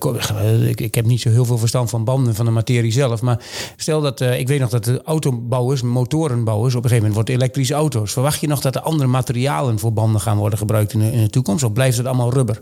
Ik, 0.68 0.80
ik 0.80 0.94
heb 0.94 1.04
niet 1.04 1.20
zo 1.20 1.30
heel 1.30 1.44
veel 1.44 1.58
verstand 1.58 1.90
van 1.90 2.04
banden, 2.04 2.34
van 2.34 2.44
de 2.44 2.50
materie 2.50 2.92
zelf. 2.92 3.22
Maar 3.22 3.40
stel 3.76 4.00
dat. 4.00 4.20
ik 4.20 4.48
weet 4.48 4.60
nog 4.60 4.70
dat 4.70 4.84
de 4.84 5.02
autobouwers, 5.04 5.82
motorenbouwers. 5.82 6.74
op 6.74 6.84
een 6.84 6.88
gegeven 6.88 7.08
moment 7.08 7.14
wordt 7.14 7.42
elektrische 7.42 7.74
auto's. 7.74 8.12
Verwacht 8.12 8.40
je 8.40 8.46
nog 8.46 8.60
dat 8.60 8.74
er 8.74 8.80
andere 8.80 9.08
materialen 9.08 9.78
voor 9.78 9.92
banden 9.92 10.20
gaan 10.20 10.36
worden 10.36 10.58
gebruikt 10.58 10.92
in 10.92 10.98
de, 10.98 11.12
in 11.12 11.22
de 11.22 11.30
toekomst? 11.30 11.64
Of 11.64 11.72
blijft 11.72 11.96
het 11.96 12.06
allemaal 12.06 12.32
rubber? 12.32 12.60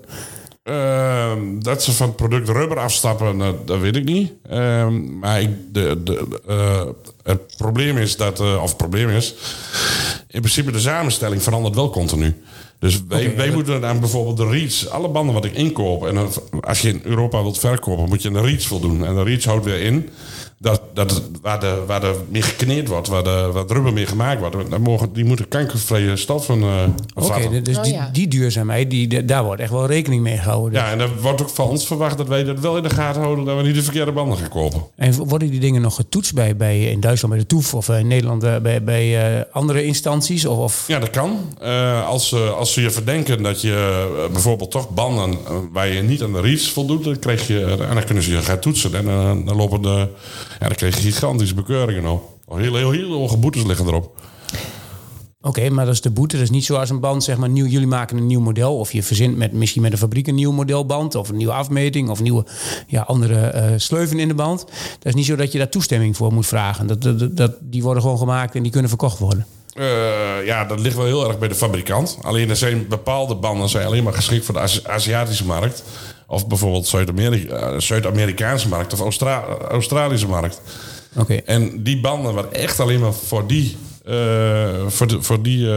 Ehm, 0.66 1.58
dat 1.58 1.82
ze 1.82 1.92
van 1.92 2.06
het 2.06 2.16
product 2.16 2.48
rubber 2.48 2.78
afstappen, 2.78 3.38
dat, 3.38 3.66
dat 3.66 3.80
weet 3.80 3.96
ik 3.96 4.04
niet. 4.04 4.32
Ehm, 4.48 5.18
maar 5.18 5.40
ik, 5.40 5.50
de, 5.72 6.00
de, 6.04 6.26
eh, 6.46 6.84
het 7.22 7.56
probleem 7.56 7.96
is 7.96 8.16
dat, 8.16 8.40
eh, 8.40 8.62
of 8.62 8.68
het 8.68 8.76
probleem 8.76 9.08
is, 9.08 9.34
in 10.28 10.40
principe 10.40 10.72
de 10.72 10.78
samenstelling 10.80 11.42
verandert 11.42 11.74
wel 11.74 11.90
continu. 11.90 12.34
Dus 12.78 13.02
wij, 13.08 13.36
wij 13.36 13.50
moeten 13.50 13.84
aan 13.84 14.00
bijvoorbeeld 14.00 14.36
de 14.36 14.48
reach, 14.48 14.88
alle 14.88 15.08
banden 15.08 15.34
wat 15.34 15.44
ik 15.44 15.54
inkoop, 15.54 16.06
en 16.06 16.14
dan- 16.14 16.32
als 16.60 16.80
je 16.80 16.88
in 16.88 17.00
Europa 17.04 17.42
wilt 17.42 17.58
verkopen, 17.58 18.08
moet 18.08 18.22
je 18.22 18.28
een 18.28 18.42
reach 18.42 18.62
voldoen. 18.62 19.04
En 19.06 19.14
de 19.14 19.22
reach 19.22 19.44
houdt 19.44 19.64
weer 19.64 19.80
in 19.80 20.08
dat, 20.58 20.80
dat 20.94 21.22
waar, 21.42 21.60
de, 21.60 21.82
waar 21.86 22.02
er 22.02 22.14
meer 22.28 22.42
gekneed 22.44 22.88
wordt, 22.88 23.08
waar, 23.08 23.22
de, 23.24 23.48
waar 23.52 23.64
rubber 23.66 23.92
meer 23.92 24.08
gemaakt 24.08 24.40
wordt, 24.40 24.70
dan 24.70 24.80
mogen, 24.80 25.12
die 25.12 25.24
moeten 25.24 25.48
kankervrije 25.48 26.16
stoffen 26.16 26.60
eh 26.62 26.68
Oké, 27.14 27.62
dus 27.62 27.76
Oh, 27.76 27.82
die, 27.82 27.92
ja. 27.92 28.08
die 28.12 28.28
duurzaamheid, 28.28 28.90
die, 28.90 29.08
de- 29.08 29.24
daar 29.24 29.44
wordt 29.44 29.60
echt 29.60 29.70
wel 29.70 29.86
rekening 29.86 30.22
mee 30.22 30.36
gehouden. 30.36 30.80
Ja, 30.80 30.90
en 30.90 31.00
er 31.00 31.10
wordt 31.20 31.42
ook 31.42 31.48
van 31.48 31.68
ons 31.68 31.86
verwacht 31.86 32.18
dat 32.18 32.28
wij 32.28 32.44
dat 32.44 32.60
wel 32.60 32.76
in 32.76 32.82
de 32.82 32.90
gaten 32.90 33.22
houden, 33.22 33.44
dat 33.44 33.56
we 33.56 33.62
niet 33.62 33.74
de 33.74 33.82
verkeerde 33.82 34.12
banden 34.12 34.38
gaan 34.38 34.48
kopen. 34.48 34.82
En 34.96 35.14
worden 35.14 35.50
die 35.50 35.60
dingen 35.60 35.82
nog 35.82 35.94
getoetst 35.94 36.34
bij, 36.34 36.56
bij, 36.56 36.80
in 36.90 37.00
Duitsland 37.00 37.34
bij 37.34 37.42
de 37.42 37.48
TOEF 37.48 37.74
of 37.74 37.88
in 37.88 38.06
Nederland 38.06 38.42
eh, 38.44 38.56
bij, 38.58 38.82
bij 38.84 39.36
eh, 39.38 39.44
andere 39.52 39.84
instanties? 39.84 40.46
Of, 40.46 40.58
of 40.58 40.84
Ja, 40.88 40.98
dat 40.98 41.10
kan. 41.10 41.38
Eh, 41.60 42.06
als, 42.08 42.28
ze- 42.28 42.50
als 42.58 42.72
ze 42.72 42.80
je 42.82 42.90
verdenken 42.90 43.42
dat 43.42 43.60
je 43.60 44.04
eh, 44.26 44.32
bijvoorbeeld 44.32 44.70
toch 44.70 44.90
banden 44.90 45.30
eh, 45.30 45.56
waar 45.72 45.88
je 45.88 46.02
niet 46.02 46.22
aan 46.22 46.32
de 46.32 46.40
reach 46.40 46.62
voldoet, 46.72 47.04
dan, 47.04 47.18
krijg 47.18 47.46
je, 47.46 47.76
en 47.88 47.94
dan 47.94 48.04
kunnen 48.04 48.22
ze 48.24 48.30
je 48.30 48.42
gaan 48.42 48.58
toetsen. 48.58 48.94
En 48.94 49.08
eh, 49.08 49.24
dan, 49.44 49.56
lopen 49.56 49.82
de, 49.82 50.08
ja, 50.60 50.66
dan 50.66 50.76
krijg 50.76 50.96
je 50.96 51.02
gigantische 51.02 51.54
bekeuringen 51.54 52.10
op. 52.10 52.22
Heel, 52.54 52.74
heel, 52.74 52.90
heel 52.90 53.12
hoge 53.12 53.36
boetes 53.36 53.62
liggen 53.64 53.86
erop. 53.86 54.20
Oké, 55.40 55.70
maar 55.70 55.84
dat 55.84 55.94
is 55.94 56.00
de 56.00 56.10
boete. 56.10 56.36
Dat 56.36 56.44
is 56.44 56.50
niet 56.50 56.64
zoals 56.64 56.90
een 56.90 57.00
band, 57.00 57.24
zeg 57.24 57.36
maar, 57.36 57.48
nieuw, 57.48 57.66
jullie 57.66 57.86
maken 57.86 58.16
een 58.16 58.26
nieuw 58.26 58.40
model. 58.40 58.78
Of 58.78 58.92
je 58.92 59.02
verzint 59.02 59.36
met, 59.36 59.52
misschien 59.52 59.82
met 59.82 59.92
een 59.92 59.98
fabriek 59.98 60.26
een 60.26 60.34
nieuw 60.34 60.52
modelband. 60.52 61.14
Of 61.14 61.28
een 61.28 61.36
nieuwe 61.36 61.52
afmeting. 61.52 62.08
Of 62.08 62.20
nieuwe, 62.20 62.46
ja, 62.86 63.02
andere 63.02 63.46
eh, 63.46 63.72
sleuven 63.76 64.18
in 64.18 64.28
de 64.28 64.34
band. 64.34 64.60
Dat 64.98 65.06
is 65.06 65.14
niet 65.14 65.26
zo 65.26 65.36
dat 65.36 65.52
je 65.52 65.58
daar 65.58 65.68
toestemming 65.68 66.16
voor 66.16 66.32
moet 66.32 66.46
vragen. 66.46 66.86
Dat, 66.86 67.36
dat, 67.36 67.56
die 67.60 67.82
worden 67.82 68.02
gewoon 68.02 68.18
gemaakt 68.18 68.54
en 68.54 68.62
die 68.62 68.72
kunnen 68.72 68.88
verkocht 68.88 69.18
worden. 69.18 69.46
Eh, 69.76 70.46
ja, 70.46 70.64
dat 70.64 70.80
ligt 70.80 70.96
wel 70.96 71.04
heel 71.04 71.28
erg 71.28 71.38
bij 71.38 71.48
de 71.48 71.54
fabrikant. 71.54 72.18
Alleen 72.22 72.50
er 72.50 72.56
zijn 72.56 72.88
bepaalde 72.88 73.34
banden 73.34 73.68
zijn 73.68 73.86
alleen 73.86 74.02
maar 74.02 74.12
geschikt 74.12 74.44
voor 74.44 74.54
de 74.54 74.60
Azi- 74.60 74.80
Aziatische 74.86 75.44
markt. 75.46 75.82
Of 76.26 76.46
bijvoorbeeld 76.46 76.94
eh, 76.94 77.78
Zuid-Amerikaanse 77.78 78.68
markt 78.68 78.92
of 78.92 79.00
Austra- 79.00 79.44
Australische 79.68 80.28
markt. 80.28 80.60
Oké. 81.16 81.34
En 81.34 81.82
die 81.82 82.00
banden 82.00 82.34
wat 82.34 82.52
echt 82.52 82.80
alleen 82.80 83.00
maar 83.00 83.12
voor 83.14 83.46
die, 83.46 83.76
eh, 84.04 84.14
voor 84.86 85.06
de, 85.06 85.22
voor 85.22 85.42
die 85.42 85.68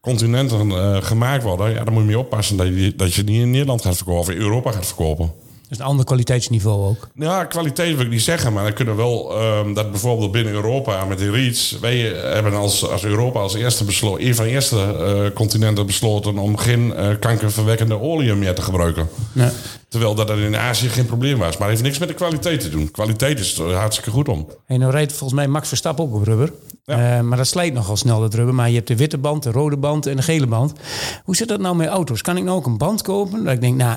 continenten 0.00 1.02
gemaakt 1.04 1.42
worden, 1.42 1.70
ja, 1.70 1.84
dan 1.84 1.92
moet 1.92 2.02
je 2.02 2.08
mee 2.08 2.18
oppassen 2.18 2.56
dat 2.56 2.66
je, 2.66 2.92
dat 2.96 3.14
je 3.14 3.24
die 3.24 3.40
in 3.40 3.50
Nederland 3.50 3.82
gaat 3.82 3.96
verkopen 3.96 4.20
of 4.20 4.30
in 4.30 4.40
Europa 4.40 4.70
gaat 4.72 4.86
verkopen. 4.86 5.32
Is 5.68 5.78
een 5.78 5.84
ander 5.84 6.04
kwaliteitsniveau 6.04 6.86
ook. 6.88 7.08
Ja, 7.14 7.44
kwaliteit 7.44 7.96
wil 7.96 8.04
ik 8.04 8.10
niet 8.10 8.22
zeggen, 8.22 8.52
maar 8.52 8.64
dan 8.64 8.72
kunnen 8.72 8.96
we 8.96 9.02
wel 9.02 9.40
ehm, 9.40 9.74
dat 9.74 9.90
bijvoorbeeld 9.90 10.32
binnen 10.32 10.52
Europa 10.52 11.04
met 11.04 11.18
die 11.18 11.30
REACH. 11.30 11.76
Wij 11.80 11.98
hebben 12.34 12.54
als, 12.54 12.88
als 12.88 13.04
Europa 13.04 13.40
als 13.40 13.54
eerste 13.54 13.84
besloten, 13.84 14.26
een 14.26 14.34
van 14.34 14.44
de 14.44 14.50
eerste 14.50 14.76
eh, 14.76 15.34
continenten 15.34 15.86
besloten 15.86 16.38
om 16.38 16.56
geen 16.56 16.94
eh, 16.94 17.08
kankerverwekkende 17.20 18.00
olie 18.00 18.34
meer 18.34 18.54
te 18.54 18.62
gebruiken. 18.62 19.08
Ja. 19.32 19.52
Terwijl 19.88 20.14
dat 20.14 20.30
in 20.30 20.56
Azië 20.56 20.88
geen 20.88 21.06
probleem 21.06 21.38
was. 21.38 21.56
Maar 21.56 21.68
het 21.68 21.76
heeft 21.76 21.82
niks 21.82 21.98
met 21.98 22.08
de 22.08 22.14
kwaliteit 22.14 22.60
te 22.60 22.68
doen. 22.68 22.90
Kwaliteit 22.90 23.38
is 23.38 23.58
er 23.58 23.74
hartstikke 23.74 24.10
goed 24.10 24.28
om. 24.28 24.48
En 24.66 24.78
nou 24.78 24.92
rijdt 24.92 25.12
volgens 25.12 25.32
mij 25.40 25.48
Max 25.48 25.68
Verstappen 25.68 26.04
ook 26.04 26.14
op 26.14 26.24
rubber. 26.24 26.52
Ja. 26.84 27.18
Eh, 27.18 27.20
maar 27.20 27.36
dat 27.36 27.46
slijt 27.46 27.74
nogal 27.74 27.96
snel, 27.96 28.20
dat 28.20 28.34
rubber. 28.34 28.54
Maar 28.54 28.68
je 28.68 28.74
hebt 28.74 28.88
de 28.88 28.96
witte 28.96 29.18
band, 29.18 29.42
de 29.42 29.50
rode 29.50 29.76
band 29.76 30.06
en 30.06 30.16
de 30.16 30.22
gele 30.22 30.46
band. 30.46 30.72
Hoe 31.24 31.36
zit 31.36 31.48
dat 31.48 31.60
nou 31.60 31.76
met 31.76 31.88
auto's? 31.88 32.22
Kan 32.22 32.36
ik 32.36 32.44
nou 32.44 32.56
ook 32.56 32.66
een 32.66 32.78
band 32.78 33.02
kopen? 33.02 33.44
Dat 33.44 33.52
ik 33.52 33.60
denk, 33.60 33.76
nou, 33.76 33.96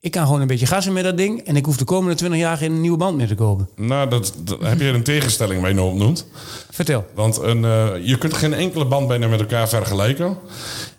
ik 0.00 0.10
kan 0.10 0.24
gewoon 0.26 0.40
een 0.40 0.46
beetje 0.46 0.66
gassen 0.66 0.92
met 0.92 1.04
dat 1.04 1.16
ding. 1.16 1.40
En 1.40 1.56
ik 1.56 1.64
hoef 1.64 1.76
de 1.76 1.84
komende 1.84 2.14
20 2.16 2.38
jaar 2.38 2.56
geen 2.56 2.80
nieuwe 2.80 2.96
band 2.96 3.16
meer 3.16 3.26
te 3.26 3.34
kopen. 3.34 3.68
Nou, 3.76 4.10
dat, 4.10 4.34
dat 4.38 4.60
heb 4.60 4.80
je 4.80 4.86
een 4.86 5.02
tegenstelling 5.02 5.62
mee 5.62 5.74
noemt. 5.74 6.26
Vertel. 6.70 7.06
Want 7.14 7.38
een, 7.38 7.64
eh, 7.64 7.88
je 8.02 8.18
kunt 8.18 8.34
geen 8.34 8.54
enkele 8.54 8.84
band 8.84 9.08
bijna 9.08 9.26
met 9.26 9.40
elkaar 9.40 9.68
vergelijken. 9.68 10.38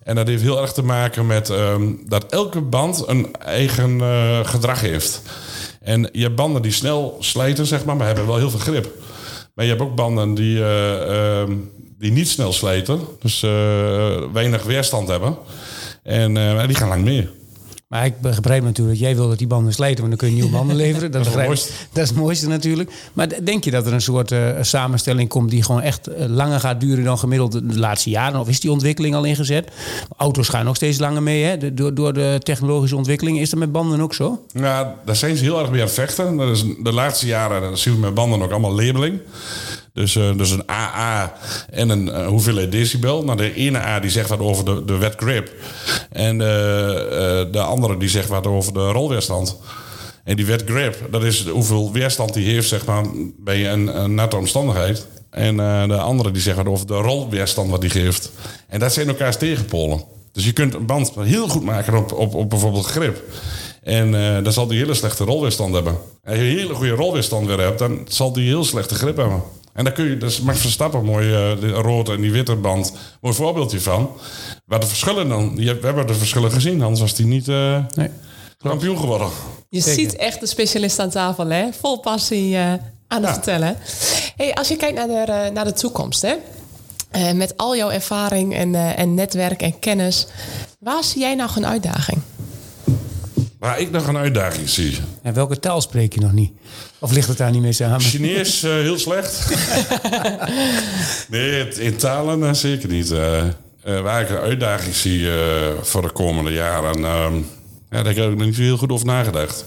En 0.03 0.15
dat 0.15 0.27
heeft 0.27 0.41
heel 0.41 0.61
erg 0.61 0.73
te 0.73 0.83
maken 0.83 1.27
met 1.27 1.49
ehm, 1.49 1.93
dat 2.05 2.25
elke 2.25 2.61
band 2.61 3.03
een 3.07 3.35
eigen 3.35 4.01
eh, 4.01 4.39
gedrag 4.43 4.81
heeft. 4.81 5.21
En 5.81 6.09
je 6.11 6.23
hebt 6.23 6.35
banden 6.35 6.61
die 6.61 6.71
snel 6.71 7.17
slijten, 7.19 7.65
zeg 7.65 7.85
maar, 7.85 7.95
maar 7.95 8.07
hebben 8.07 8.27
wel 8.27 8.37
heel 8.37 8.49
veel 8.49 8.59
grip. 8.59 8.89
Maar 9.55 9.65
je 9.65 9.71
hebt 9.71 9.83
ook 9.83 9.95
banden 9.95 10.33
die, 10.33 10.63
eh, 10.63 11.39
ehm, 11.41 11.53
die 11.99 12.11
niet 12.11 12.29
snel 12.29 12.53
slijten, 12.53 12.99
dus 13.19 13.39
weinig 14.33 14.63
weerstand 14.63 15.07
hebben. 15.07 15.37
En 16.03 16.33
die 16.67 16.75
gaan 16.75 16.87
lang 16.87 17.03
mee. 17.03 17.38
Maar 17.89 18.05
ik 18.05 18.21
begrijp 18.21 18.63
natuurlijk, 18.63 18.99
jij 18.99 19.15
wil 19.15 19.27
dat 19.27 19.37
die 19.37 19.47
banden 19.47 19.73
slijten, 19.73 19.97
want 19.97 20.09
dan 20.09 20.17
kun 20.17 20.27
je 20.27 20.33
nieuwe 20.41 20.57
banden 20.57 20.75
leveren. 20.85 21.11
Dat, 21.11 21.21
is 21.21 21.27
het 21.27 21.35
begrijp 21.35 21.51
ik. 21.51 21.65
mooiste. 21.65 21.85
dat 21.93 22.03
is 22.03 22.09
het 22.09 22.17
mooiste 22.17 22.47
natuurlijk. 22.47 22.91
Maar 23.13 23.45
denk 23.45 23.63
je 23.63 23.71
dat 23.71 23.85
er 23.85 23.93
een 23.93 24.01
soort 24.01 24.31
eh, 24.31 24.49
samenstelling 24.61 25.29
komt 25.29 25.49
die 25.49 25.63
gewoon 25.63 25.81
echt 25.81 26.07
eh, 26.07 26.25
langer 26.27 26.59
gaat 26.59 26.79
duren 26.79 27.03
dan 27.03 27.17
gemiddeld 27.19 27.51
de 27.51 27.65
de 27.65 27.79
laatste 27.79 28.09
jaren? 28.09 28.39
Of 28.39 28.49
is 28.49 28.59
die 28.59 28.71
ontwikkeling 28.71 29.15
al 29.15 29.23
ingezet? 29.23 29.71
Auto's 30.17 30.49
gaan 30.49 30.65
nog 30.65 30.75
steeds 30.75 30.99
langer 30.99 31.23
mee, 31.23 31.43
hè? 31.43 31.57
De- 31.57 31.73
door, 31.73 31.93
door 31.93 32.13
de 32.13 32.39
technologische 32.43 32.95
ontwikkeling. 32.95 33.39
Is 33.39 33.49
dat 33.49 33.59
met 33.59 33.71
banden 33.71 34.01
ook 34.01 34.13
zo? 34.13 34.45
Nou, 34.53 34.87
daar 35.05 35.15
zijn 35.15 35.37
ze 35.37 35.43
heel 35.43 35.59
erg 35.59 35.69
mee 35.69 35.79
aan 35.79 35.85
het 35.85 35.95
vechten. 35.95 36.37
Dat 36.37 36.49
is 36.49 36.63
de 36.83 36.93
laatste 36.93 37.25
jaren 37.25 37.61
dat 37.61 37.79
zien 37.79 37.93
we 37.93 37.99
met 37.99 38.13
banden 38.13 38.41
ook 38.41 38.51
allemaal 38.51 38.75
labeling. 38.75 39.19
Dus, 39.99 40.15
eh, 40.15 40.37
dus 40.37 40.51
een 40.51 40.69
AA 40.69 41.33
en 41.69 41.89
een 41.89 42.11
eh, 42.11 42.27
hoeveelheid 42.27 42.71
decibel. 42.71 43.23
Nou, 43.23 43.37
de 43.37 43.53
ene 43.53 43.77
A 43.77 43.99
die 43.99 44.09
zegt 44.09 44.29
wat 44.29 44.39
over 44.39 44.65
de, 44.65 44.85
de 44.85 44.97
wet 44.97 45.15
grip. 45.17 45.51
En 46.09 46.41
eh, 46.41 46.47
de 47.51 47.61
andere 47.61 47.97
die 47.97 48.09
zegt 48.09 48.27
wat 48.27 48.47
over 48.47 48.73
de 48.73 48.91
rolweerstand. 48.91 49.57
En 50.23 50.35
die 50.35 50.45
wet 50.45 50.63
grip, 50.65 51.07
dat 51.11 51.23
is 51.23 51.47
hoeveel 51.47 51.91
weerstand 51.91 52.33
die 52.33 52.49
heeft 52.53 52.67
zeg 52.67 52.85
maar, 52.85 53.05
bij 53.37 53.71
een, 53.71 54.01
een 54.01 54.13
natte 54.13 54.35
omstandigheid. 54.35 55.07
En 55.29 55.57
de 55.87 55.97
andere 55.97 56.31
die 56.31 56.41
zegt 56.41 56.57
wat 56.57 56.67
over 56.67 56.87
de 56.87 56.93
rolweerstand 56.93 57.69
wat 57.69 57.81
die 57.81 57.89
geeft. 57.89 58.31
En 58.67 58.79
dat 58.79 58.93
zijn 58.93 59.07
elkaars 59.07 59.37
tegenpolen. 59.37 60.03
Dus 60.31 60.45
je 60.45 60.53
kunt 60.53 60.73
een 60.73 60.85
band 60.85 61.11
heel 61.19 61.47
goed 61.47 61.63
maken 61.63 61.97
op, 61.97 62.11
op, 62.11 62.33
op 62.33 62.49
bijvoorbeeld 62.49 62.85
grip. 62.85 63.23
En 63.83 64.11
dan 64.43 64.53
zal 64.53 64.67
die 64.67 64.79
hele 64.79 64.93
slechte 64.93 65.23
rolweerstand 65.23 65.73
hebben. 65.73 65.97
Als 66.25 66.37
je 66.37 66.43
een 66.43 66.57
hele 66.57 66.73
goede 66.73 66.91
rolweerstand 66.91 67.47
weer 67.47 67.59
hebt, 67.59 67.79
dan 67.79 68.05
zal 68.07 68.33
die 68.33 68.47
heel 68.47 68.63
slechte 68.63 68.95
grip 68.95 69.17
hebben. 69.17 69.41
En 69.73 69.83
dan 69.83 69.93
kun 69.93 70.05
je, 70.05 70.17
dus 70.17 70.41
Max 70.41 70.59
Verstappen, 70.61 71.05
mooi, 71.05 71.33
eh, 71.33 71.59
de 71.59 71.69
rode 71.71 72.11
en 72.13 72.21
die 72.21 72.31
witte 72.31 72.55
band, 72.55 72.93
mooi 73.21 73.35
voorbeeldje 73.35 73.81
van. 73.81 74.09
Waar 74.65 74.79
de 74.79 74.85
verschillen 74.87 75.29
dan, 75.29 75.53
je 75.57 75.79
we 75.79 75.85
hebben 75.85 76.07
de 76.07 76.13
verschillen 76.13 76.51
gezien, 76.51 76.81
anders 76.81 76.99
was 77.01 77.13
die 77.15 77.25
niet... 77.25 77.47
eh, 77.47 77.77
Nee. 77.95 78.09
kampioen 78.57 78.97
geworden. 78.97 79.29
Je 79.69 79.79
Zeker. 79.81 79.99
ziet 79.99 80.15
echt 80.15 80.39
de 80.39 80.45
specialist 80.45 80.99
aan 80.99 81.09
tafel, 81.09 81.47
hè? 81.47 81.65
Vol 81.79 81.99
passie 81.99 82.55
eh, 82.57 82.61
aan 82.71 82.79
het 83.07 83.23
Ja. 83.23 83.33
vertellen. 83.33 83.77
Hey, 84.35 84.53
als 84.53 84.67
je 84.67 84.75
kijkt 84.75 84.95
naar 85.07 85.25
de, 85.25 85.49
naar 85.53 85.65
de 85.65 85.73
toekomst, 85.73 86.21
hè? 86.21 86.33
Eh, 87.11 87.31
met 87.31 87.57
al 87.57 87.75
jouw 87.75 87.89
ervaring 87.89 88.55
en, 88.55 88.75
eh, 88.75 88.99
en 88.99 89.13
netwerk 89.13 89.61
en 89.61 89.79
kennis, 89.79 90.27
waar 90.79 91.03
zie 91.03 91.21
jij 91.21 91.35
nou 91.35 91.49
een 91.55 91.65
uitdaging? 91.65 92.21
Waar 93.59 93.79
ik 93.79 93.91
nog 93.91 94.07
een 94.07 94.17
uitdaging 94.17 94.69
zie. 94.69 94.97
En 95.21 95.33
welke 95.33 95.59
taal 95.59 95.81
spreek 95.81 96.13
je 96.13 96.19
nog 96.19 96.31
niet? 96.31 96.51
Of 96.99 97.11
ligt 97.11 97.27
het 97.27 97.37
daar 97.37 97.51
niet 97.51 97.61
mee 97.61 97.73
samen? 97.73 98.01
Chinees 98.01 98.63
eh, 98.63 98.71
heel 98.71 98.97
slecht. 98.97 99.53
nee, 101.29 101.67
in 101.67 101.95
talen 101.97 102.43
eh, 102.43 102.53
zeker 102.53 102.89
niet. 102.89 103.11
Eh, 103.11 103.47
eh, 103.83 104.01
waar 104.01 104.21
ik 104.21 104.29
een 104.29 104.37
uitdaging 104.37 104.95
zie 104.95 105.31
eh, 105.31 105.67
voor 105.81 106.01
de 106.01 106.11
komende 106.11 106.51
jaren, 106.51 106.95
ehm, 107.05 107.35
ja, 107.89 108.03
daar 108.03 108.13
heb 108.15 108.31
ik 108.31 108.37
nog 108.37 108.45
niet 108.45 108.55
zo 108.55 108.61
heel 108.61 108.77
goed 108.77 108.91
over 108.91 109.05
nagedacht. 109.05 109.65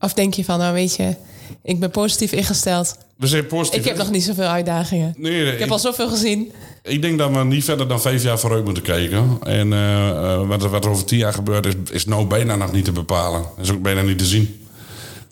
Of 0.00 0.12
denk 0.12 0.34
je 0.34 0.44
van, 0.44 0.58
nou 0.58 0.74
weet 0.74 0.96
je, 0.96 1.14
ik 1.62 1.80
ben 1.80 1.90
positief 1.90 2.32
ingesteld. 2.32 2.96
We 3.16 3.26
zijn 3.26 3.46
positief. 3.46 3.80
Ik 3.80 3.86
heb 3.86 3.96
nog 3.96 4.10
niet 4.10 4.22
zoveel 4.22 4.46
uitdagingen. 4.46 5.14
Nee, 5.16 5.52
Ik 5.52 5.58
heb 5.58 5.70
al 5.70 5.78
zoveel 5.78 6.08
gezien. 6.08 6.52
Ik 6.82 7.02
denk 7.02 7.18
dat 7.18 7.30
we 7.30 7.44
niet 7.44 7.64
verder 7.64 7.88
dan 7.88 8.00
vijf 8.00 8.22
jaar 8.22 8.38
vooruit 8.38 8.64
moeten 8.64 8.82
kijken. 8.82 9.38
En 9.42 9.72
eh, 9.72 10.08
eh, 10.08 10.48
wat, 10.48 10.62
er, 10.62 10.70
wat 10.70 10.84
er 10.84 10.90
over 10.90 11.04
tien 11.04 11.18
jaar 11.18 11.32
gebeurt, 11.32 11.66
is, 11.66 11.74
is 11.90 12.04
nou 12.04 12.26
bijna 12.26 12.56
nog 12.56 12.72
niet 12.72 12.84
te 12.84 12.92
bepalen. 12.92 13.44
Is 13.60 13.70
ook 13.70 13.82
bijna 13.82 14.02
niet 14.02 14.18
te 14.18 14.24
zien. 14.24 14.64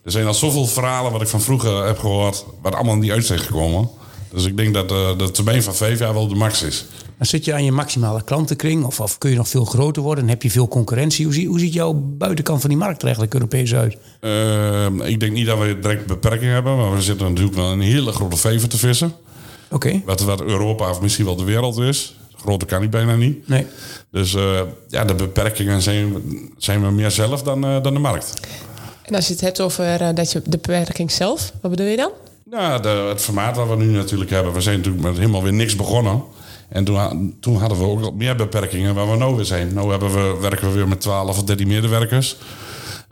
Er 0.04 0.10
zijn 0.10 0.26
al 0.26 0.34
zoveel 0.34 0.66
verhalen 0.66 1.12
wat 1.12 1.22
ik 1.22 1.28
van 1.28 1.40
vroeger 1.40 1.86
heb 1.86 1.98
gehoord, 1.98 2.44
wat 2.62 2.74
allemaal 2.74 2.96
niet 2.96 3.10
uit 3.10 3.26
zijn 3.26 3.38
gekomen. 3.38 3.90
Dus 4.32 4.44
ik 4.44 4.56
denk 4.56 4.74
dat 4.74 4.90
eh, 4.90 5.18
de 5.18 5.30
termijn 5.30 5.62
van 5.62 5.74
vijf 5.74 5.98
jaar 5.98 6.14
wel 6.14 6.28
de 6.28 6.34
max 6.34 6.62
is. 6.62 6.84
Dan 7.18 7.26
zit 7.26 7.44
je 7.44 7.52
aan 7.52 7.64
je 7.64 7.72
maximale 7.72 8.22
klantenkring 8.24 8.84
of, 8.84 9.00
of 9.00 9.18
kun 9.18 9.30
je 9.30 9.36
nog 9.36 9.48
veel 9.48 9.64
groter 9.64 10.02
worden? 10.02 10.24
En 10.24 10.30
heb 10.30 10.42
je 10.42 10.50
veel 10.50 10.68
concurrentie? 10.68 11.24
Hoe, 11.24 11.34
zie- 11.34 11.46
hoe 11.48 11.58
ziet 11.58 11.72
jouw 11.72 11.92
buitenkant 11.94 12.60
van 12.60 12.68
die 12.70 12.78
markt 12.78 12.98
er 12.98 13.04
eigenlijk 13.04 13.34
Europees 13.34 13.74
uit? 13.74 13.96
Eh, 14.20 14.86
ik 15.08 15.20
denk 15.20 15.32
niet 15.32 15.46
dat 15.46 15.58
we 15.58 15.78
direct 15.80 16.06
beperkingen 16.06 16.54
hebben, 16.54 16.76
maar 16.76 16.94
we 16.94 17.02
zitten 17.02 17.26
natuurlijk 17.28 17.56
wel 17.56 17.72
in 17.72 17.80
een 17.80 17.86
hele 17.86 18.12
grote 18.12 18.36
vever 18.36 18.68
te 18.68 18.78
vissen. 18.78 19.12
Oké, 19.70 20.02
Wat, 20.04 20.20
wat 20.20 20.40
Europa 20.40 20.90
of 20.90 21.00
misschien 21.00 21.24
wel 21.24 21.36
de 21.36 21.44
wereld 21.44 21.78
is. 21.78 22.16
Groter 22.36 22.68
kan 22.68 22.80
die 22.80 22.88
bijna 22.88 23.16
niet. 23.16 23.48
nee. 23.48 23.66
Dus 24.10 24.34
eh, 24.34 24.60
ja, 24.88 25.04
de 25.04 25.14
beperkingen 25.14 25.82
zijn, 25.82 26.14
zijn 26.58 26.82
we 26.84 26.90
meer 26.90 27.10
zelf 27.10 27.42
dan, 27.42 27.60
dan 27.60 27.94
de 27.94 28.00
markt. 28.00 28.32
En 29.02 29.14
als 29.14 29.26
je 29.26 29.32
het 29.32 29.42
hebt 29.42 29.60
over 29.60 30.14
dat 30.14 30.32
je 30.32 30.40
de 30.44 30.50
beperking 30.50 31.10
zelf, 31.10 31.52
wat 31.62 31.70
bedoel 31.70 31.86
je 31.86 31.96
dan? 31.96 32.10
Nou, 32.50 32.82
de, 32.82 32.88
het 32.88 33.20
formaat 33.20 33.56
wat 33.56 33.68
we 33.68 33.76
nu 33.76 33.84
natuurlijk 33.86 34.30
hebben. 34.30 34.52
We 34.52 34.60
zijn 34.60 34.76
natuurlijk 34.76 35.04
met 35.04 35.16
helemaal 35.16 35.42
weer 35.42 35.52
niks 35.52 35.76
begonnen. 35.76 36.22
En 36.68 36.84
toen, 36.84 37.36
toen 37.40 37.56
hadden 37.56 37.78
we 37.78 37.84
ook 37.84 38.00
wat 38.00 38.14
meer 38.14 38.36
beperkingen 38.36 38.94
waar 38.94 39.10
we 39.10 39.24
nu 39.24 39.34
weer 39.34 39.44
zijn. 39.44 39.74
Nu 39.74 39.80
hebben 39.90 40.12
we, 40.12 40.40
werken 40.40 40.68
we 40.68 40.74
weer 40.74 40.88
met 40.88 41.00
12 41.00 41.28
of 41.38 41.44
13 41.44 41.68
medewerkers. 41.68 42.36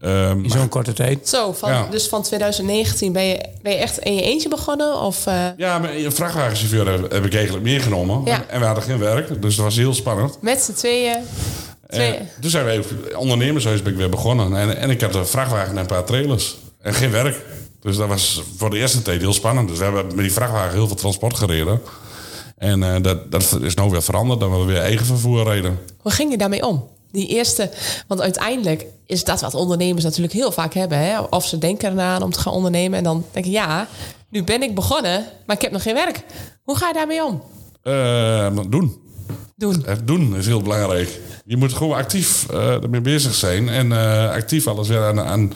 Ehm, 0.00 0.44
In 0.44 0.50
zo'n 0.50 0.68
korte 0.68 0.92
tijd. 0.92 1.28
Zo, 1.28 1.52
van, 1.52 1.70
Ja. 1.70 1.86
dus 1.90 2.08
van 2.08 2.22
2019 2.22 3.12
ben 3.12 3.24
je, 3.24 3.44
ben 3.62 3.72
je 3.72 3.78
echt 3.78 3.98
in 3.98 4.14
je 4.14 4.22
eentje 4.22 4.48
begonnen? 4.48 5.00
Of, 5.00 5.26
eh, 5.26 5.44
ja, 5.56 5.78
maar 5.78 5.94
een 5.94 6.12
vrachtwagenchauffeur 6.12 6.88
heb, 6.92 7.12
heb 7.12 7.24
ik 7.24 7.34
eigenlijk 7.34 7.64
meegenomen. 7.64 8.22
Ja. 8.24 8.44
En 8.48 8.60
we 8.60 8.66
hadden 8.66 8.84
geen 8.84 8.98
werk, 8.98 9.42
dus 9.42 9.56
dat 9.56 9.64
was 9.64 9.76
heel 9.76 9.94
spannend. 9.94 10.38
met 10.42 10.60
z'n 10.60 10.72
tweeën? 10.72 11.16
Twee. 11.88 12.12
En 12.12 12.28
toen 12.40 12.50
zijn 12.50 12.64
we 12.64 12.70
even, 12.70 13.18
ondernemershuis 13.18 13.82
ben 13.82 13.92
ik 13.92 13.98
weer 13.98 14.08
begonnen. 14.08 14.56
En, 14.56 14.76
en 14.76 14.90
ik 14.90 15.00
had 15.00 15.14
een 15.14 15.26
vrachtwagen 15.26 15.70
en 15.70 15.76
een 15.76 15.86
paar 15.86 16.04
trailers. 16.04 16.56
En 16.82 16.94
geen 16.94 17.10
werk. 17.10 17.44
Dus 17.86 17.96
dat 17.96 18.08
was 18.08 18.42
voor 18.56 18.70
de 18.70 18.78
eerste 18.78 19.02
tijd 19.02 19.20
heel 19.20 19.32
spannend. 19.32 19.68
Dus 19.68 19.78
we 19.78 19.84
hebben 19.84 20.06
met 20.06 20.16
die 20.16 20.32
vrachtwagen 20.32 20.72
heel 20.72 20.86
veel 20.86 20.96
transport 20.96 21.36
gereden. 21.36 21.80
En 22.56 22.82
eh, 22.82 23.02
dat, 23.02 23.30
dat 23.30 23.58
is 23.60 23.74
nou 23.74 23.90
weer 23.90 24.02
veranderd. 24.02 24.40
Dat 24.40 24.50
we 24.50 24.64
weer 24.64 24.80
eigen 24.80 25.06
vervoer 25.06 25.44
reden. 25.44 25.78
Hoe 25.98 26.12
ging 26.12 26.30
je 26.30 26.38
daarmee 26.38 26.66
om? 26.66 26.88
Die 27.10 27.28
eerste, 27.28 27.70
want 28.06 28.20
uiteindelijk 28.20 28.86
is 29.06 29.24
dat 29.24 29.40
wat 29.40 29.54
ondernemers 29.54 30.04
natuurlijk 30.04 30.34
heel 30.34 30.52
vaak 30.52 30.74
hebben. 30.74 30.98
Hè? 30.98 31.20
Of 31.20 31.46
ze 31.46 31.58
denken 31.58 31.92
eraan 31.92 32.22
om 32.22 32.30
te 32.30 32.40
gaan 32.40 32.52
ondernemen 32.52 32.98
en 32.98 33.04
dan 33.04 33.24
denken 33.32 33.50
ja, 33.50 33.88
nu 34.30 34.44
ben 34.44 34.62
ik 34.62 34.74
begonnen, 34.74 35.24
maar 35.46 35.56
ik 35.56 35.62
heb 35.62 35.72
nog 35.72 35.82
geen 35.82 35.94
werk. 35.94 36.24
Hoe 36.62 36.76
ga 36.76 36.88
je 36.88 36.94
daarmee 36.94 37.24
om? 37.24 37.42
Eh, 37.82 38.56
doen. 38.68 39.04
Doen. 39.56 39.82
Het 39.84 40.06
doen 40.06 40.36
is 40.36 40.46
heel 40.46 40.62
belangrijk. 40.62 41.20
Je 41.44 41.56
moet 41.56 41.72
gewoon 41.72 41.96
actief 41.96 42.48
eh, 42.50 42.82
ermee 42.82 43.00
bezig 43.00 43.34
zijn. 43.34 43.68
En 43.68 43.92
eh, 43.92 44.30
actief 44.30 44.66
alles 44.66 44.88
weer 44.88 45.04
aan, 45.04 45.20
aan, 45.20 45.52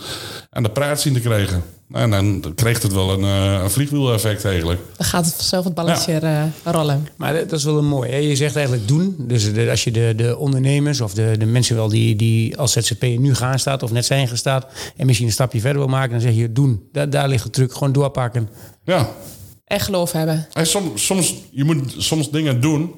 aan 0.51 0.63
de 0.63 0.71
praat 0.71 1.01
zien 1.01 1.15
te 1.15 1.21
krijgen. 1.21 1.63
En 1.93 2.11
dan 2.11 2.53
krijgt 2.55 2.83
het 2.83 2.93
wel 2.93 3.11
een, 3.13 3.25
eh, 3.25 3.63
een 3.63 3.71
vliegwiel-effect 3.71 4.45
eigenlijk. 4.45 4.81
Dan 4.97 5.07
gaat 5.07 5.25
het 5.25 5.35
vanzelf 5.35 5.65
het 5.65 5.75
balletje 5.75 6.13
eh, 6.13 6.43
rollen. 6.65 7.09
Maar 7.17 7.33
dat 7.35 7.53
is 7.53 7.65
wel 7.65 7.79
een 7.79 7.87
mooi. 7.89 8.11
Hè? 8.11 8.17
Je 8.17 8.37
zegt 8.37 8.57
eigenlijk 8.57 8.89
doen. 8.89 9.15
Dus 9.19 9.53
de- 9.53 9.71
als 9.71 9.85
je 9.85 9.91
de, 9.91 10.13
de 10.17 10.37
ondernemers 10.39 11.01
of 11.01 11.15
de, 11.15 11.35
de 11.39 11.47
mensen 11.47 11.77
wel 11.77 11.89
die, 11.89 12.17
die 12.17 12.57
als 12.57 12.73
ZZP'er 12.73 13.19
nu 13.19 13.35
gaan 13.35 13.59
staat 13.59 13.83
of 13.83 13.91
net 13.93 14.05
zijn 14.07 14.29
gestaat 14.29 14.67
en 14.97 15.07
misschien 15.07 15.27
een 15.27 15.33
stapje 15.33 15.61
verder 15.61 15.79
wil 15.79 15.91
maken, 15.91 16.11
dan 16.11 16.21
zeg 16.21 16.35
je 16.35 16.53
doen. 16.53 16.83
Daar, 16.93 17.11
daar 17.11 17.29
ligt 17.29 17.45
de 17.45 17.51
truc. 17.51 17.73
Gewoon 17.73 17.93
doorpakken. 17.93 18.49
Ja, 18.85 19.09
En 19.65 19.81
geloof 19.81 20.13
hebben. 20.13 20.47
En 20.53 20.67
soms, 20.67 21.07
soms, 21.07 21.35
je 21.51 21.65
moet 21.65 21.95
soms 21.97 22.31
dingen 22.31 22.61
doen 22.61 22.95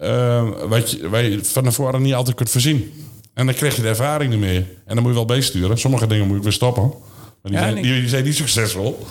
eh, 0.00 0.48
wat 0.68 0.90
je, 0.90 1.08
waar 1.08 1.24
je 1.24 1.44
van 1.44 1.64
tevoren 1.64 2.02
niet 2.02 2.14
altijd 2.14 2.36
kunt 2.36 2.50
voorzien. 2.50 2.92
En 3.34 3.46
dan 3.46 3.54
krijg 3.54 3.76
je 3.76 3.82
de 3.82 3.88
ervaring 3.88 4.30
niet 4.30 4.40
meer. 4.40 4.66
En 4.86 4.94
dan 4.94 4.98
moet 4.98 5.06
je 5.08 5.14
wel 5.18 5.24
bijsturen. 5.24 5.78
Sommige 5.78 6.06
dingen 6.06 6.26
moet 6.26 6.36
je 6.36 6.42
weer 6.42 6.52
stoppen. 6.52 6.92
Maar 7.42 7.50
die, 7.52 7.60
Ja, 7.60 7.70
zijn, 7.70 7.82
die, 7.82 8.00
die 8.00 8.08
zijn 8.08 8.24
niet 8.24 8.34
succesvol. 8.36 9.06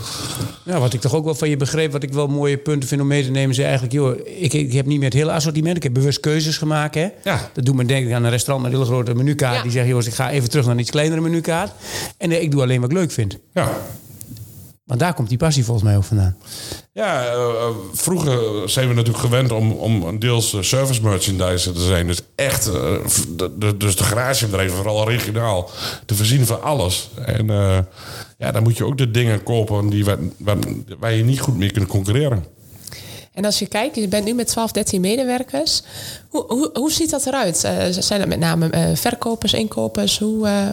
Ja, 0.65 0.79
wat 0.79 0.93
ik 0.93 1.01
toch 1.01 1.15
ook 1.15 1.25
wel 1.25 1.35
van 1.35 1.49
je 1.49 1.57
begreep, 1.57 1.91
wat 1.91 2.03
ik 2.03 2.13
wel 2.13 2.27
mooie 2.27 2.57
punten 2.57 2.89
vind 2.89 3.01
om 3.01 3.07
mee 3.07 3.23
te 3.23 3.31
nemen, 3.31 3.49
is 3.49 3.57
eigenlijk, 3.57 3.93
joh, 3.93 4.19
ik, 4.25 4.53
ik 4.53 4.73
heb 4.73 4.85
niet 4.85 4.97
meer 4.97 5.09
het 5.09 5.17
hele 5.17 5.31
assortiment. 5.31 5.77
Ik 5.77 5.83
heb 5.83 5.93
bewust 5.93 6.19
keuzes 6.19 6.57
gemaakt. 6.57 6.95
Hè? 6.95 7.07
Ja. 7.23 7.49
Dat 7.53 7.65
doet 7.65 7.75
me 7.75 7.85
denken 7.85 8.15
aan 8.15 8.23
een 8.23 8.29
restaurant 8.29 8.63
met 8.63 8.73
een 8.73 8.85
hele 8.85 8.93
grote 8.93 9.15
menukaart. 9.15 9.55
Ja. 9.55 9.61
Die 9.61 9.71
zegt, 9.71 9.87
joh, 9.87 10.03
ik 10.03 10.13
ga 10.13 10.31
even 10.31 10.49
terug 10.49 10.65
naar 10.65 10.73
een 10.73 10.79
iets 10.79 10.91
kleinere 10.91 11.21
menukaart. 11.21 11.71
En 12.17 12.31
eh, 12.31 12.41
ik 12.41 12.51
doe 12.51 12.61
alleen 12.61 12.81
wat 12.81 12.91
ik 12.91 12.97
leuk 12.97 13.11
vind. 13.11 13.37
Ja. 13.53 13.71
Want 14.88 15.00
daar 15.00 15.13
komt 15.13 15.30
die 15.30 15.38
passie 15.38 15.63
volgens 15.65 15.86
mij 15.86 15.97
ook 15.97 16.04
vandaan. 16.04 16.38
Ja, 16.93 17.26
eh, 17.26 17.32
eh, 17.34 17.67
vroeger 17.93 18.69
zijn 18.69 18.88
we 18.88 18.93
natuurlijk 18.93 19.23
gewend 19.23 19.52
om, 19.52 19.71
om 19.71 20.04
een 20.04 20.19
deels 20.19 20.54
eh, 20.54 20.62
service 20.62 21.02
merchandise 21.04 21.71
te 21.71 21.82
zijn. 21.86 22.08
Dus 22.08 22.19
echt, 22.36 22.63
v- 23.06 23.23
de, 23.30 23.58
de- 23.58 23.78
dus 23.78 23.95
de 23.95 24.04
garagebedrijven, 24.04 24.76
vooral 24.76 25.10
regionaal, 25.10 25.69
te 26.06 26.15
voorzien 26.15 26.45
van 26.45 26.62
alles. 26.62 27.10
En 27.26 27.50
eh, 27.50 27.78
ja, 28.38 28.52
dan 28.52 28.63
moet 28.63 28.78
je 28.78 28.86
ook 28.86 28.97
de 28.97 29.12
dingen 29.12 29.43
kopen 29.43 29.89
die, 29.89 30.06
waar, 30.06 30.17
waar, 30.38 30.58
waar 31.00 31.13
je 31.13 31.23
niet 31.23 31.39
goed 31.39 31.58
mee 31.58 31.71
kunt 31.71 31.88
concurreren. 31.88 32.45
En 33.34 33.45
als 33.45 33.60
je 33.60 33.67
kijkt, 33.67 33.95
je 33.95 34.08
bent 34.08 34.26
nu 34.26 34.34
met 34.34 34.47
12, 34.47 34.71
13 34.71 35.02
medewerkers. 35.02 35.84
Hoe, 36.30 36.43
hoe, 36.47 36.69
hoe 36.73 36.91
ziet 36.91 37.10
dat 37.10 37.26
eruit? 37.26 37.63
Eh, 37.63 37.86
zijn 37.89 38.19
dat 38.19 38.30
met 38.30 38.39
name 38.39 38.69
eh, 38.69 38.95
verkopers, 38.95 39.54
inkopers? 39.54 40.19
Hoe, 40.19 40.47
eh, 40.47 40.67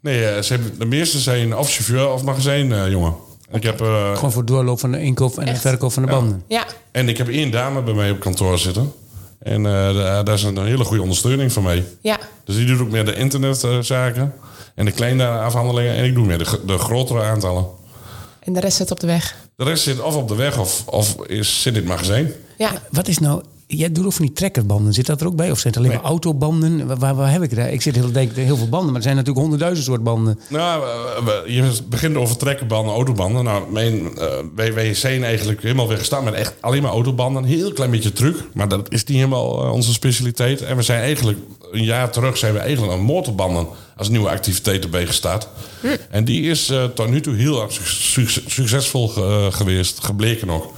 Nee, 0.00 0.42
ze 0.42 0.52
hebben, 0.52 0.78
de 0.78 0.84
meeste 0.84 1.18
zijn 1.18 1.56
of 1.56 1.70
chauffeur 1.72 2.10
of 2.12 2.22
magazijn, 2.22 2.72
eh, 2.72 2.90
jongen. 2.90 3.14
Ik 3.54 3.62
heb, 3.62 3.80
eh, 3.80 4.14
Gewoon 4.14 4.32
voor 4.32 4.44
doorloop 4.44 4.80
van 4.80 4.92
de 4.92 5.00
inkoop 5.02 5.38
en 5.38 5.44
de 5.44 5.50
Echt? 5.50 5.60
verkoop 5.60 5.92
van 5.92 6.02
de 6.02 6.08
banden. 6.08 6.42
ja, 6.48 6.64
en 6.92 7.08
ik 7.08 7.16
heb 7.18 7.28
één 7.28 7.50
dame 7.50 7.82
bij 7.82 7.94
mij 7.94 8.10
op 8.10 8.20
kantoor 8.20 8.58
zitten. 8.58 8.92
En 9.38 9.66
eh, 9.66 9.94
daar 10.24 10.34
is 10.34 10.42
een 10.42 10.64
hele 10.64 10.84
goede 10.84 11.02
ondersteuning 11.02 11.52
van 11.52 11.62
mij. 11.62 11.84
ja. 12.00 12.18
Dus 12.44 12.56
die 12.56 12.66
doet 12.66 12.80
ook 12.80 12.90
meer 12.90 13.04
de 13.04 13.14
internetzaken 13.14 14.34
en 14.74 14.84
de 14.84 14.90
kleine 14.90 15.28
afhandelingen. 15.28 15.94
En 15.94 16.04
ik 16.04 16.14
doe 16.14 16.26
meer 16.26 16.38
de, 16.38 16.60
de 16.66 16.78
grotere 16.78 17.22
aantallen. 17.22 17.66
En 18.40 18.52
de 18.52 18.60
rest 18.60 18.76
zit 18.76 18.90
op 18.90 19.00
de 19.00 19.06
weg. 19.06 19.36
De 19.56 19.64
rest 19.64 19.82
zit 19.82 20.00
of 20.00 20.16
op 20.16 20.28
de 20.28 20.34
weg 20.34 20.58
of, 20.58 20.82
of 20.86 21.16
is, 21.26 21.62
zit 21.62 21.72
in 21.74 21.80
het 21.80 21.88
magazijn. 21.88 22.32
Ja, 22.58 22.72
Wat 22.90 23.08
is 23.08 23.18
nou... 23.18 23.42
Jij 23.76 23.92
doet 23.92 24.04
ook 24.04 24.12
van 24.12 24.24
die 24.24 24.34
trekkerbanden. 24.34 24.92
Zit 24.92 25.06
dat 25.06 25.20
er 25.20 25.26
ook 25.26 25.36
bij? 25.36 25.50
Of 25.50 25.58
zijn 25.58 25.72
het 25.74 25.76
alleen 25.82 25.90
Nee. 25.94 26.00
maar 26.02 26.10
autobanden? 26.10 26.86
Waar, 26.86 26.96
waar, 26.96 27.14
waar 27.14 27.30
heb 27.30 27.42
ik 27.42 27.56
daar? 27.56 27.72
Ik 27.72 27.82
zit 27.82 27.94
heel, 27.94 28.12
denk, 28.12 28.32
heel 28.36 28.56
veel 28.56 28.68
banden, 28.68 28.86
maar 28.86 28.96
er 28.96 29.02
zijn 29.02 29.14
natuurlijk 29.16 29.40
honderdduizend 29.42 29.86
soort 29.86 30.02
banden. 30.02 30.38
Nou, 30.48 30.84
je 31.46 31.70
begint 31.88 32.16
over 32.16 32.36
trekkerbanden, 32.36 32.94
autobanden. 32.94 33.44
Nou, 33.44 33.70
mijn, 33.72 34.18
eh, 34.18 34.26
wij, 34.54 34.74
wij 34.74 34.94
zijn 34.94 35.24
eigenlijk 35.24 35.62
helemaal 35.62 35.88
weer 35.88 35.98
gestart 35.98 36.24
met 36.24 36.34
echt 36.34 36.54
alleen 36.60 36.82
maar 36.82 36.90
autobanden. 36.92 37.42
Een 37.42 37.48
heel 37.48 37.72
klein 37.72 37.90
beetje 37.90 38.12
truck, 38.12 38.36
maar 38.54 38.68
dat 38.68 38.92
is 38.92 39.04
niet 39.04 39.16
helemaal 39.16 39.64
eh, 39.64 39.72
onze 39.72 39.92
specialiteit. 39.92 40.62
En 40.62 40.76
we 40.76 40.82
zijn 40.82 41.00
eigenlijk, 41.02 41.38
een 41.72 41.84
jaar 41.84 42.10
terug 42.10 42.36
zijn 42.36 42.52
we 42.52 42.58
eigenlijk 42.58 42.92
aan 42.92 43.00
motorbanden 43.00 43.66
als 43.96 44.08
nieuwe 44.08 44.28
activiteit 44.28 44.84
erbij 44.84 45.06
gestart. 45.06 45.48
En 46.10 46.24
die 46.24 46.42
is 46.42 46.68
eh, 46.70 46.84
tot 46.84 47.10
nu 47.10 47.20
toe 47.20 47.34
heel 47.34 47.62
erg 47.62 47.72
suc- 47.72 48.12
suc- 48.12 48.40
succesvol 48.46 49.08
ge- 49.08 49.20
eh, 49.50 49.52
geweest, 49.56 50.04
gebleken 50.04 50.50
ook. 50.50 50.72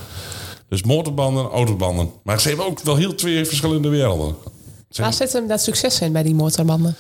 Dus 0.69 0.83
motorbanden, 0.83 1.45
autobanden. 1.45 2.11
Maar 2.23 2.41
ze 2.41 2.49
hebben 2.49 2.67
ook 2.67 2.81
wel 2.81 2.97
heel 2.97 3.15
twee 3.15 3.45
verschillende 3.45 3.89
werelden. 3.89 4.35
waar 4.97 5.13
zit 5.13 5.33
hem 5.33 5.47
dat 5.47 5.63
succes 5.63 6.01
in 6.01 6.13
bij 6.13 6.23
die 6.23 6.35
motorbanden? 6.35 6.97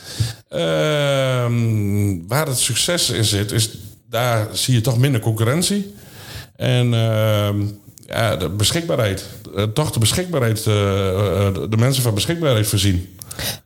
Ehm, 0.48 2.26
waar 2.26 2.46
het 2.46 2.58
succes 2.58 3.10
in 3.10 3.24
zit, 3.24 3.52
is 3.52 3.70
daar 4.10 4.48
zie 4.52 4.74
je 4.74 4.80
toch 4.80 4.98
minder 4.98 5.20
concurrentie. 5.20 5.94
En 6.56 6.94
ehm, 6.94 7.62
ja, 8.06 8.36
de 8.36 8.48
beschikbaarheid. 8.48 9.24
Eh, 9.54 9.62
toch 9.62 9.90
de 9.90 9.98
beschikbaarheid, 9.98 10.66
eh, 10.66 11.46
eh, 11.46 11.54
de 11.54 11.68
de 11.68 11.76
mensen 11.76 12.02
van 12.02 12.14
beschikbaarheid 12.14 12.66
voorzien. 12.66 13.15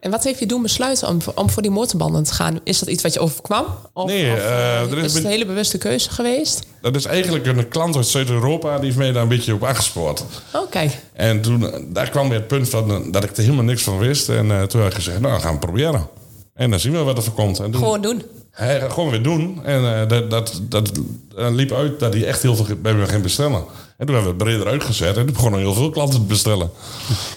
En 0.00 0.11
wat 0.11 0.24
heeft 0.24 0.38
je 0.38 0.46
doen 0.46 0.62
besluiten 0.62 1.09
om, 1.09 1.18
om 1.35 1.50
voor 1.50 1.62
die 1.62 1.70
motorbanden 1.70 2.24
te 2.24 2.35
gaan? 2.35 2.61
Is 2.64 2.78
dat 2.78 2.88
iets 2.88 3.02
wat 3.02 3.12
je 3.12 3.20
overkwam? 3.20 3.66
Of, 3.92 4.06
Nee, 4.06 4.33
of, 4.33 4.38
eh, 4.38 4.80
eh, 4.80 4.90
is 4.90 5.04
is 5.04 5.14
het 5.14 5.24
een 5.24 5.30
hele 5.30 5.46
bewuste 5.46 5.78
keuze 5.78 6.11
geweest? 6.11 6.62
Dat 6.80 6.96
is 6.96 7.04
eigenlijk 7.04 7.46
een 7.46 7.68
klant 7.68 7.96
uit 7.96 8.06
Zuid-Europa, 8.06 8.76
die 8.76 8.85
heeft 8.85 8.96
mij 8.96 9.12
daar 9.12 9.22
een 9.22 9.28
beetje 9.28 9.54
op 9.54 9.64
aangespoord. 9.64 10.24
Oh, 10.54 10.70
kijk. 10.70 10.98
En 11.12 11.40
toen, 11.40 11.72
eh, 11.72 11.80
daar 11.87 12.11
kwam 12.11 12.28
weer 12.28 12.38
het 12.38 12.48
punt 12.48 12.68
van 12.68 13.12
dat 13.12 13.24
ik 13.24 13.37
er 13.37 13.42
helemaal 13.42 13.64
niks 13.64 13.83
van 13.83 13.98
wist. 13.98 14.28
En 14.28 14.68
toen 14.68 14.80
heb 14.80 14.90
ik 14.90 14.96
gezegd, 14.96 15.20
nou, 15.20 15.40
gaan 15.40 15.52
we 15.52 15.59
proberen. 15.59 16.09
En 16.54 16.70
dan 16.70 16.80
zien 16.80 16.92
we 16.92 16.98
wat 16.98 17.16
er 17.16 17.22
voor 17.22 17.33
komt. 17.33 17.59
En 17.59 17.74
Gewoon 17.74 18.00
doen. 18.00 18.22
Hij, 18.60 18.90
gewoon 18.90 19.10
weer 19.10 19.22
doen. 19.22 19.64
En 19.64 20.00
eh, 20.00 20.08
dat, 20.08 20.30
dat, 20.30 20.60
dat 20.62 20.90
eh, 21.36 21.50
liep 21.50 21.72
uit 21.72 22.00
dat 22.00 22.14
hij 22.14 22.26
echt 22.26 22.42
heel 22.42 22.56
veel 22.56 22.76
bij 22.76 22.94
me 22.94 23.06
ging 23.06 23.22
bestellen. 23.22 23.64
En 23.96 24.06
toen 24.06 24.14
hebben 24.14 24.36
we 24.36 24.44
het 24.44 24.48
breder 24.48 24.66
uitgezet. 24.66 25.16
En 25.16 25.24
toen 25.24 25.34
begonnen 25.34 25.60
heel 25.60 25.74
veel 25.74 25.90
klanten 25.90 26.20
te 26.20 26.26
bestellen. 26.26 26.70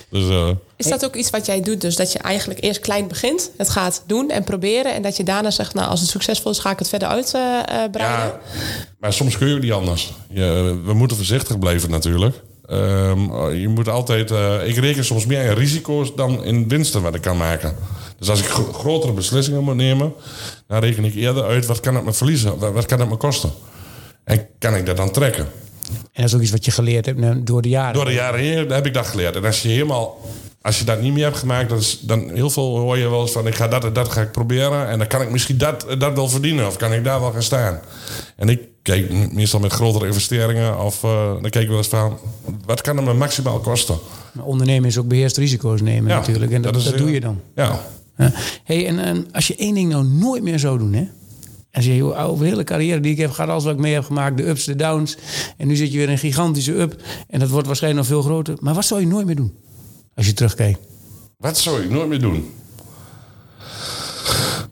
Dus 0.09 0.29
eh, 0.29 0.49
Is 0.75 0.88
dat 0.88 1.05
ook 1.05 1.15
iets 1.15 1.29
wat 1.29 1.45
jij 1.45 1.62
doet? 1.62 1.81
Dus 1.81 1.95
dat 1.95 2.12
je 2.12 2.19
eigenlijk 2.19 2.63
eerst 2.63 2.79
klein 2.79 3.07
begint, 3.07 3.51
het 3.57 3.69
gaat 3.69 4.03
doen 4.07 4.29
en 4.29 4.43
proberen. 4.43 4.93
En 4.93 5.01
dat 5.01 5.17
je 5.17 5.23
daarna 5.23 5.51
zegt, 5.51 5.73
nou 5.73 5.89
als 5.89 5.99
het 5.99 6.09
succesvol 6.09 6.51
is, 6.51 6.59
ga 6.59 6.71
ik 6.71 6.79
het 6.79 6.89
verder 6.89 7.07
uitbreiden. 7.07 7.99
ja, 7.99 8.39
maar 8.99 9.13
soms 9.13 9.38
kun 9.38 9.47
je 9.47 9.59
niet 9.59 9.71
anders. 9.71 10.13
Je, 10.29 10.79
we 10.86 10.93
moeten 10.93 11.17
voorzichtig 11.17 11.59
blijven 11.59 11.89
natuurlijk. 11.89 12.41
Ehm, 12.65 13.49
je 13.56 13.67
moet 13.67 13.89
altijd... 13.89 14.32
eh, 14.32 14.67
ik 14.67 14.76
reken 14.76 15.06
soms 15.06 15.26
meer 15.26 15.43
in 15.43 15.54
risico's 15.54 16.15
dan 16.15 16.43
in 16.43 16.67
winsten 16.67 17.02
wat 17.02 17.15
ik 17.15 17.21
kan 17.21 17.38
maken. 17.38 17.76
Dus 18.19 18.30
als 18.30 18.39
ik 18.39 18.45
gro- 18.45 18.73
grotere 18.73 19.13
beslissingen 19.13 19.63
moet 19.63 19.76
nemen... 19.76 20.13
dan 20.67 20.80
reken 20.80 21.06
ik 21.06 21.15
eerder 21.15 21.43
uit 21.43 21.65
wat 21.65 21.80
kan 21.80 21.95
het 21.95 22.06
me 22.06 22.13
verliezen. 22.13 22.58
Wat, 22.58 22.73
wat 22.73 22.86
kan 22.86 22.99
het 22.99 23.10
me 23.10 23.15
kosten. 23.15 23.52
En 24.23 24.47
kan 24.60 24.76
ik 24.76 24.86
dat 24.86 24.97
dan 24.97 25.12
trekken? 25.12 25.47
En 25.89 26.22
dat 26.22 26.26
is 26.26 26.36
ook 26.36 26.41
iets 26.41 26.52
wat 26.52 26.65
je 26.65 26.72
geleerd 26.72 27.06
hebt 27.06 27.19
nou, 27.19 27.43
door 27.43 27.62
de 27.62 27.69
jaren. 27.69 27.93
Door 27.93 28.06
de 28.06 28.13
jaren 28.13 28.39
heen 28.39 28.69
heb 28.69 28.86
ik 28.86 28.93
dat 28.93 29.08
geleerd. 29.08 29.36
En 29.36 29.46
als 29.46 29.62
je 29.62 29.69
helemaal... 29.69 30.19
Als 30.62 30.80
je 30.80 30.86
dat 30.86 31.02
niet 31.02 31.13
meer 31.13 31.24
hebt 31.24 31.38
gemaakt, 31.38 31.69
dan, 31.69 31.78
is, 31.78 32.00
dan 32.02 32.30
heel 32.34 32.50
veel 32.50 32.78
hoor 32.78 32.98
je 32.98 33.10
wel 33.10 33.22
eens 33.22 33.32
van... 33.32 33.48
ik 33.48 33.56
ga 33.56 33.67
dat 33.67 33.84
en 33.84 33.93
dat 33.93 34.10
ga 34.10 34.22
ik 34.22 34.32
proberen. 34.32 34.88
En 34.88 34.98
dan 34.98 35.08
kan 35.08 35.22
ik 35.22 35.32
misschien 35.32 35.58
dat, 35.58 35.86
dat 35.98 36.13
wel 36.13 36.30
verdienen. 36.30 36.67
Of 36.67 36.78
kan 36.78 36.93
ik 36.93 37.04
daar 37.04 37.19
wel 37.19 37.32
gaan 37.32 37.43
staan. 37.43 37.80
En 38.36 38.50
ik 38.50 38.62
keek 38.82 39.32
meestal 39.34 39.60
met 39.60 39.72
grotere 39.72 40.06
investeringen. 40.06 40.80
Of 40.80 41.04
eh, 41.04 41.32
dan 41.41 41.50
keek 41.50 41.62
ik 41.62 41.67
wel 41.67 41.78
eens 41.78 41.88
van... 41.88 42.19
wat 42.65 42.82
kan 42.82 42.98
het 42.98 43.06
me 43.06 43.13
maximaal 43.13 43.60
kosten? 43.60 43.98
Maar 44.32 44.46
ondernemen 44.46 44.89
is 44.89 44.98
ook 44.98 45.08
beheerst 45.08 45.38
risico's 45.38 45.82
nemen 45.82 46.10
Ja, 46.10 46.17
natuurlijk. 46.19 46.52
En 46.52 46.62
dat, 46.62 46.74
dat 46.74 46.84
dat, 46.84 46.93
is, 46.93 47.00
eh, 47.00 47.06
doe 47.06 47.13
je 47.13 47.19
dan. 47.19 47.41
Ja. 47.56 47.80
Ja. 48.17 48.32
Hey, 48.63 48.88
en, 48.88 49.00
en 49.00 49.28
als 49.32 49.48
je 49.48 49.56
één 49.56 49.74
ding 49.74 49.89
nou 49.89 50.06
nooit 50.06 50.43
meer 50.43 50.60
zou 50.60 50.78
doen, 50.78 50.93
hè? 50.93 51.08
Als 51.73 51.86
je 51.86 51.95
joh, 51.95 52.29
over 52.29 52.43
de 52.43 52.49
hele 52.49 52.63
carrière 52.63 52.99
die 52.99 53.12
ik 53.12 53.17
heb 53.17 53.31
gehad, 53.31 53.49
alles 53.49 53.63
wat 53.63 53.73
ik 53.73 53.79
mee 53.79 53.93
heb 53.93 54.03
gemaakt, 54.03 54.38
de 54.38 54.47
ups, 54.47 54.65
de 54.65 54.75
downs. 54.75 55.17
En 55.57 55.67
nu 55.67 55.75
zit 55.75 55.91
je 55.91 55.97
weer 55.97 56.05
in 56.05 56.12
een 56.12 56.17
gigantische 56.17 56.79
up. 56.79 57.01
En 57.27 57.39
dat 57.39 57.49
wordt 57.49 57.67
waarschijnlijk 57.67 58.07
nog 58.07 58.19
veel 58.19 58.29
groter. 58.29 58.55
Maar 58.59 58.73
wat 58.73 58.86
zou 58.86 59.01
je 59.01 59.07
nooit 59.07 59.25
meer 59.25 59.36
doen? 59.36 59.53
Als 60.15 60.25
je 60.25 60.33
terugkijkt. 60.33 60.79
Wat 61.38 61.57
zou 61.57 61.81
ik 61.81 61.89
nooit 61.89 62.07
meer 62.07 62.19
doen? 62.19 62.53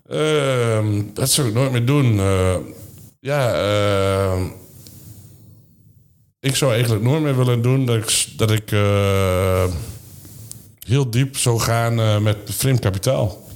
Ehm, 0.10 1.02
wat 1.14 1.30
zou 1.30 1.48
ik 1.48 1.54
nooit 1.54 1.72
meer 1.72 1.86
doen? 1.86 2.20
Eh, 2.20 2.56
ja, 3.20 3.54
ehm, 3.54 4.44
ik 6.40 6.56
zou 6.56 6.72
eigenlijk 6.72 7.04
nooit 7.04 7.22
meer 7.22 7.38
willen 7.38 7.62
doen 7.62 7.86
dat 7.86 7.98
ik, 7.98 8.28
dat 8.38 8.52
ik 8.52 8.72
eh, 8.72 9.64
heel 10.88 11.10
diep 11.10 11.38
zou 11.38 11.60
gaan 11.60 12.00
eh, 12.00 12.20
met 12.20 12.38
vreemd 12.46 12.80
kapitaal. 12.80 13.48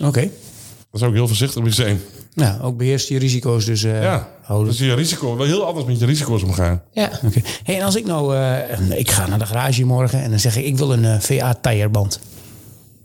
Oké. 0.00 0.20
Daar 0.20 1.00
zou 1.00 1.10
ik 1.10 1.16
heel 1.16 1.26
voorzichtig 1.26 1.62
mee 1.62 1.72
zijn. 1.72 2.00
Nou, 2.38 2.62
ook 2.62 2.76
beheerst 2.76 3.08
je 3.08 3.18
risico's 3.18 3.64
dus 3.64 3.82
eh, 3.84 4.02
ja, 4.02 4.28
houden. 4.42 4.68
dus 4.68 4.78
je 4.80 4.94
risico, 4.94 5.36
wel 5.36 5.46
heel 5.46 5.64
anders 5.66 5.86
met 5.86 5.98
je 5.98 6.06
risico's 6.06 6.42
omgaan. 6.42 6.82
Ja. 6.92 7.10
Oké. 7.24 7.40
Hey, 7.62 7.76
en 7.78 7.82
als 7.84 7.96
ik 7.96 8.06
nou, 8.06 8.36
eh, 8.36 8.98
ik 8.98 9.10
ga 9.10 9.26
naar 9.26 9.38
de 9.38 9.46
garage 9.46 9.84
morgen 9.84 10.22
en 10.22 10.30
dan 10.30 10.38
zeg 10.38 10.56
ik, 10.56 10.64
ik 10.64 10.76
wil 10.76 10.92
een 10.92 11.04
eh, 11.04 11.20
VA-tireband. 11.20 12.20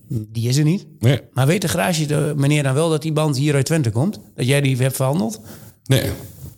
Die 0.07 0.47
is 0.49 0.57
er 0.57 0.63
niet. 0.63 0.85
Nee, 0.99 1.21
Maar 1.33 1.47
weet 1.47 1.61
de 1.61 1.67
garage 1.67 2.05
de 2.05 2.33
meneer 2.35 2.63
dan 2.63 2.73
wel 2.73 2.89
dat 2.89 3.01
die 3.01 3.11
band 3.13 3.37
hier 3.37 3.55
uit 3.55 3.65
Twente 3.65 3.91
komt? 3.91 4.19
Dat 4.35 4.45
jij 4.45 4.61
die 4.61 4.77
hebt 4.77 4.95
verhandeld? 4.95 5.39
nee. 5.85 6.09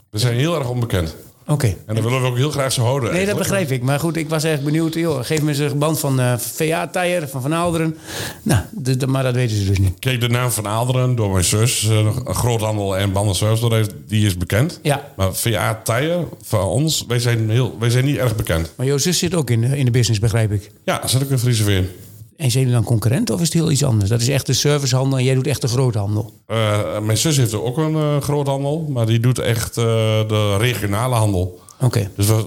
We 0.10 0.22
zijn 0.22 0.36
heel 0.36 0.56
erg 0.60 0.70
onbekend. 0.70 1.16
Oké. 1.48 1.76
En 1.86 1.96
dat 1.96 2.04
willen 2.04 2.22
we 2.22 2.28
ook 2.28 2.36
heel 2.38 2.52
graag 2.52 2.72
zo 2.74 2.82
houden. 2.82 3.14
Nee, 3.14 3.26
dat 3.26 3.38
begrijp 3.38 3.72
ik. 3.72 3.82
Maar 3.84 4.00
goed, 4.00 4.16
ik 4.18 4.30
was 4.30 4.44
echt 4.44 4.64
benieuwd. 4.64 4.94
Joh, 4.94 5.24
geef 5.24 5.42
me 5.42 5.50
eens 5.50 5.58
een 5.58 5.78
band 5.78 6.00
van 6.00 6.20
eh 6.20 6.34
VA-tire, 6.38 7.28
van 7.28 7.42
Van 7.42 7.54
Aalderen. 7.54 7.98
Nou, 8.44 8.62
de- 8.72 8.98
de- 8.98 9.08
maar 9.08 9.24
dat 9.24 9.34
weten 9.36 9.58
ze 9.58 9.66
dus 9.66 9.80
niet. 9.80 10.00
Kijk, 10.00 10.22
de 10.22 10.28
naam 10.30 10.52
van 10.52 10.68
Aalderen 10.68 11.16
door 11.16 11.32
mijn 11.32 11.44
zus, 11.44 11.84
een 11.84 12.14
groothandel 12.36 12.98
en 12.98 13.12
bandenservice, 13.12 13.90
die 14.08 14.26
is 14.26 14.38
bekend. 14.38 14.80
Ja. 14.84 15.12
Maar 15.16 15.34
VA 15.34 15.82
Tire, 15.84 16.28
van 16.44 16.62
ons, 16.68 17.06
wij 17.08 17.20
zijn, 17.20 17.50
heel, 17.50 17.76
wij 17.80 17.90
zijn 17.90 18.06
niet 18.06 18.18
erg 18.18 18.36
bekend. 18.36 18.74
Maar 18.78 18.86
jouw 18.86 18.98
zus 18.98 19.18
zit 19.18 19.36
ook 19.36 19.50
in 19.50 19.62
de, 19.62 19.78
in 19.78 19.86
de 19.86 19.92
business, 19.92 20.20
begrijp 20.20 20.52
ik. 20.52 20.72
Ja, 20.84 21.08
zit 21.08 21.24
ook 21.24 21.30
in 21.30 21.40
Friese 21.40 21.74
in. 21.76 21.90
En 22.38 22.52
zijn 22.52 22.64
jullie 22.64 22.80
dan 22.80 22.88
concurrent 22.88 23.30
of 23.30 23.40
is 23.40 23.46
het 23.46 23.54
heel 23.54 23.72
iets 23.72 23.84
anders? 23.84 24.10
Dat 24.10 24.22
is 24.22 24.30
echt 24.30 24.46
de 24.46 24.54
servicehandel 24.54 25.18
en 25.18 25.24
jij 25.24 25.34
doet 25.34 25.48
echt 25.48 25.62
de 25.62 25.68
groothandel. 25.68 26.34
Eh, 26.46 27.00
mijn 27.00 27.18
zus 27.18 27.38
heeft 27.38 27.54
ook 27.54 27.78
een 27.78 27.96
eh, 27.96 28.22
groothandel, 28.22 28.86
maar 28.90 29.06
die 29.06 29.20
doet 29.20 29.40
echt 29.40 29.78
eh, 29.78 29.84
de 30.28 30.58
regionale 30.58 31.16
handel. 31.16 31.60
Oké. 31.82 32.10
Dus 32.16 32.28
we, 32.28 32.46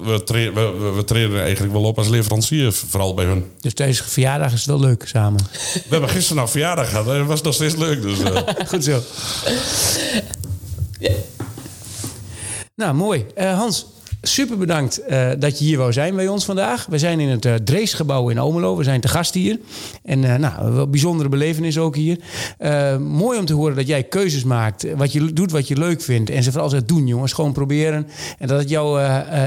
we, 0.54 0.92
we, 0.96 1.04
treden 1.04 1.42
eigenlijk 1.42 1.72
wel 1.72 1.84
op 1.84 1.98
als 1.98 2.08
leverancier, 2.08 2.72
vooral 2.72 3.14
bij 3.14 3.24
hun. 3.24 3.44
Dus 3.60 3.74
tijdens 3.74 4.00
verjaardag 4.00 4.52
is 4.52 4.58
het 4.58 4.66
wel 4.66 4.80
leuk 4.80 5.04
samen. 5.06 5.40
We 5.72 5.82
hebben 5.88 6.08
gisteren 6.08 6.42
nog 6.42 6.50
verjaardag 6.50 6.88
gehad 6.88 7.06
en 7.08 7.18
dat 7.18 7.26
was 7.26 7.42
nog 7.42 7.54
steeds 7.54 7.76
leuk. 7.76 8.02
Dus, 8.02 8.18
Goed 8.68 8.84
zo. 8.84 9.00
Nou, 12.74 12.94
mooi. 12.94 13.26
Hans, 13.36 13.86
super 14.22 14.58
bedankt 14.58 14.98
eh, 15.04 15.28
dat 15.38 15.58
je 15.58 15.64
hier 15.64 15.78
wou 15.78 15.92
zijn 15.92 16.14
bij 16.14 16.28
ons 16.28 16.44
vandaag. 16.44 16.86
We 16.86 16.98
zijn 16.98 17.20
in 17.20 17.28
het 17.28 17.44
eh 17.44 17.54
Dreesgebouw 17.54 18.28
in 18.28 18.38
Almelo. 18.38 18.76
We 18.76 18.84
zijn 18.84 19.00
te 19.00 19.08
gast 19.08 19.34
hier. 19.34 19.58
En 20.04 20.24
eh, 20.24 20.34
nou, 20.34 20.72
wel 20.72 20.88
bijzondere 20.88 21.28
belevenis 21.28 21.78
ook 21.78 21.96
hier. 21.96 22.18
Mooi 23.00 23.38
om 23.38 23.44
te 23.44 23.54
horen 23.54 23.76
dat 23.76 23.86
jij 23.86 24.02
keuzes 24.02 24.44
maakt. 24.44 24.86
Wat 24.96 25.12
je 25.12 25.32
doet 25.32 25.50
wat 25.50 25.68
je 25.68 25.76
leuk 25.76 26.02
vindt. 26.02 26.30
En 26.30 26.42
ze 26.42 26.50
vooral 26.50 26.68
zegt 26.68 26.88
doen, 26.88 27.06
jongens. 27.06 27.32
Gewoon 27.32 27.52
proberen. 27.52 28.08
En 28.38 28.48
dat 28.48 28.58
het 28.58 28.68
jou 28.68 29.00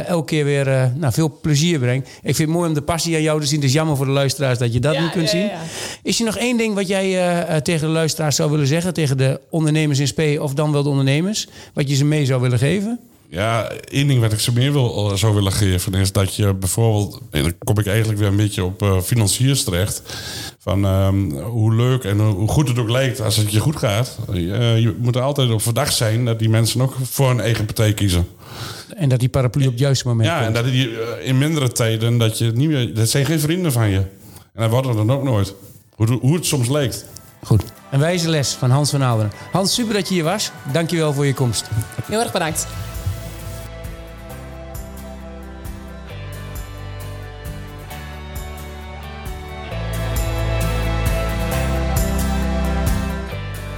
elke 0.06 0.26
keer 0.26 0.46
weer 0.46 0.92
nou, 0.96 1.14
veel 1.14 1.38
plezier 1.42 1.80
brengt. 1.80 2.08
Ik 2.08 2.36
vind 2.36 2.38
het 2.38 2.58
mooi 2.58 2.68
om 2.68 2.74
de 2.74 2.82
passie 2.82 3.16
aan 3.16 3.22
jou 3.22 3.42
te 3.42 3.48
zien. 3.48 3.60
Het 3.60 3.68
is 3.68 3.74
jammer 3.74 3.96
voor 3.96 4.06
de 4.06 4.12
luisteraars 4.12 4.58
dat 4.58 4.74
je 4.74 4.80
dat 4.80 4.94
Ja, 4.94 5.02
niet 5.02 5.12
kunt 5.12 5.26
ja, 5.26 5.32
zien. 5.32 5.46
ja. 5.46 5.60
Is 6.04 6.20
er 6.20 6.26
nog 6.26 6.38
één 6.38 6.58
ding 6.58 6.76
wat 6.76 6.88
jij 6.88 7.62
tegen 7.62 7.88
de 7.88 7.94
luisteraars 7.94 8.36
zou 8.36 8.52
willen 8.52 8.68
zeggen? 8.68 8.94
Tegen 8.94 9.18
de 9.18 9.40
ondernemers 9.50 10.00
in 10.00 10.08
SP 10.12 10.22
of 10.40 10.54
dan 10.54 10.72
wel 10.72 10.84
de 10.84 10.90
ondernemers? 10.90 11.48
Wat 11.74 11.90
je 11.90 11.96
ze 11.96 12.06
mee 12.06 12.26
zou 12.26 12.42
willen 12.42 12.60
geven? 12.60 13.00
Ja, 13.32 13.70
één 13.70 14.08
ding 14.08 14.20
wat 14.20 14.32
ik 14.32 14.40
ze 14.40 14.54
meer 14.54 14.72
wil, 14.72 15.18
zou 15.18 15.34
willen 15.34 15.52
geven 15.52 15.94
is 15.94 16.12
dat 16.12 16.36
je 16.36 16.54
bijvoorbeeld, 16.54 17.22
en 17.30 17.42
dan 17.42 17.58
kom 17.58 17.80
ik 17.80 17.88
eigenlijk 17.88 18.20
weer 18.20 18.28
een 18.28 18.36
beetje 18.36 18.64
op 18.64 18.82
eh, 18.82 19.00
financiers 19.02 19.64
terecht, 19.64 20.02
van 20.60 20.86
ehm, 20.86 21.32
hoe 21.32 21.76
leuk 21.76 22.04
en 22.04 22.20
hoe 22.20 22.48
goed 22.48 22.68
het 22.68 22.80
ook 22.80 22.90
lijkt 22.90 23.22
als 23.22 23.38
het 23.38 23.52
je 23.52 23.60
goed 23.60 23.76
gaat. 23.76 24.18
Eh, 24.34 24.80
je 24.80 24.96
moet 25.00 25.16
er 25.16 25.22
altijd 25.22 25.52
op 25.52 25.62
verdacht 25.62 25.96
zijn 25.96 26.26
dat 26.26 26.40
die 26.40 26.50
mensen 26.50 26.82
ook 26.82 26.96
voor 27.04 27.28
hun 27.28 27.40
eigen 27.40 27.66
partij 27.66 27.94
kiezen. 27.94 28.28
En 28.96 29.10
dat 29.10 29.20
die 29.20 29.30
paraplu 29.30 29.66
op 29.66 29.72
het 29.72 29.80
juiste 29.80 30.08
moment 30.08 30.28
Ja, 30.28 30.44
en 30.44 30.54
dat 30.54 30.66
die 30.66 30.90
eh, 30.90 31.28
in 31.28 31.38
mindere 31.38 31.72
tijden 31.72 32.18
dat 32.18 32.38
je 32.38 32.52
niet 32.52 32.70
meer, 32.70 32.94
dat 32.94 33.10
zijn 33.10 33.26
geen 33.26 33.40
vrienden 33.40 33.72
van 33.72 33.90
je. 33.90 34.00
En 34.54 34.62
dat 34.62 34.70
worden 34.70 34.92
er 34.92 34.98
dan 34.98 35.12
ook 35.12 35.24
nooit. 35.24 35.54
Hoe, 35.96 36.08
hoe 36.08 36.36
het 36.36 36.46
soms 36.46 36.68
lijkt. 36.68 37.06
Goed. 37.44 37.64
Een 37.92 38.00
wijze 38.00 38.30
les 38.30 38.54
van 38.54 38.70
Hans 38.70 38.90
van 38.90 39.04
Aalderen. 39.04 39.32
Hans, 39.52 39.74
super 39.74 39.94
dat 39.94 40.08
je 40.08 40.14
hier 40.14 40.24
was. 40.24 40.52
Dankjewel 40.74 41.14
voor 41.14 41.26
je 41.26 41.34
komst. 41.34 41.70
Heel 42.06 42.20
erg 42.20 42.32
bedankt. 42.32 42.68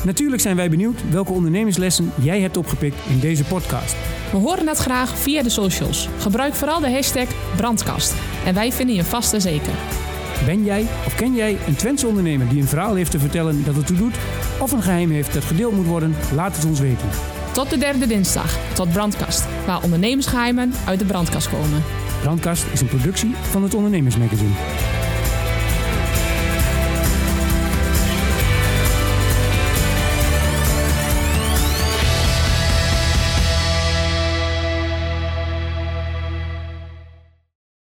Natuurlijk 0.04 0.42
zijn 0.42 0.56
wij 0.56 0.70
benieuwd 0.70 1.10
welke 1.10 1.32
ondernemerslessen 1.32 2.12
jij 2.22 2.42
hebt 2.42 2.58
opgepikt 2.58 2.96
in 3.10 3.20
deze 3.20 3.44
podcast. 3.44 3.96
We 4.32 4.38
horen 4.38 4.68
het 4.68 4.78
graag 4.78 5.18
via 5.18 5.44
de 5.44 5.50
socials. 5.50 6.10
Gebruik 6.20 6.54
vooral 6.54 6.80
de 6.80 6.92
hashtag 6.92 7.28
brandkast. 7.56 8.14
En 8.46 8.54
wij 8.54 8.72
vinden 8.72 8.96
je 8.96 9.04
vast 9.04 9.34
en 9.34 9.42
zeker. 9.42 9.74
Ben 10.46 10.64
jij 10.64 10.82
of 10.82 11.16
ken 11.16 11.36
jij 11.36 11.58
een 11.68 11.76
Twentse 11.76 12.08
ondernemer 12.08 12.50
die 12.50 12.62
een 12.62 12.68
verhaal 12.68 12.96
heeft 12.96 13.12
te 13.12 13.20
vertellen 13.20 13.64
dat 13.64 13.76
ertoe 13.76 13.98
doet? 13.98 14.16
Of 14.60 14.72
een 14.72 14.82
geheim 14.82 15.12
heeft 15.12 15.34
dat 15.34 15.44
gedeeld 15.44 15.76
moet 15.76 15.86
worden? 15.86 16.16
Laat 16.36 16.56
het 16.56 16.66
ons 16.66 16.80
weten. 16.80 17.10
Tot 17.52 17.70
de 17.70 17.78
derde 17.78 18.08
dinsdag, 18.08 18.58
tot 18.74 18.92
brandkast. 18.92 19.46
Waar 19.66 19.84
ondernemersgeheimen 19.84 20.74
uit 20.86 21.00
de 21.00 21.06
brandkast 21.06 21.50
komen. 21.50 21.84
Brandkast 22.22 22.66
is 22.74 22.82
een 22.82 22.88
productie 22.88 23.36
van 23.52 23.64
het 23.64 23.74
Ondernemersmagazine. 23.74 24.93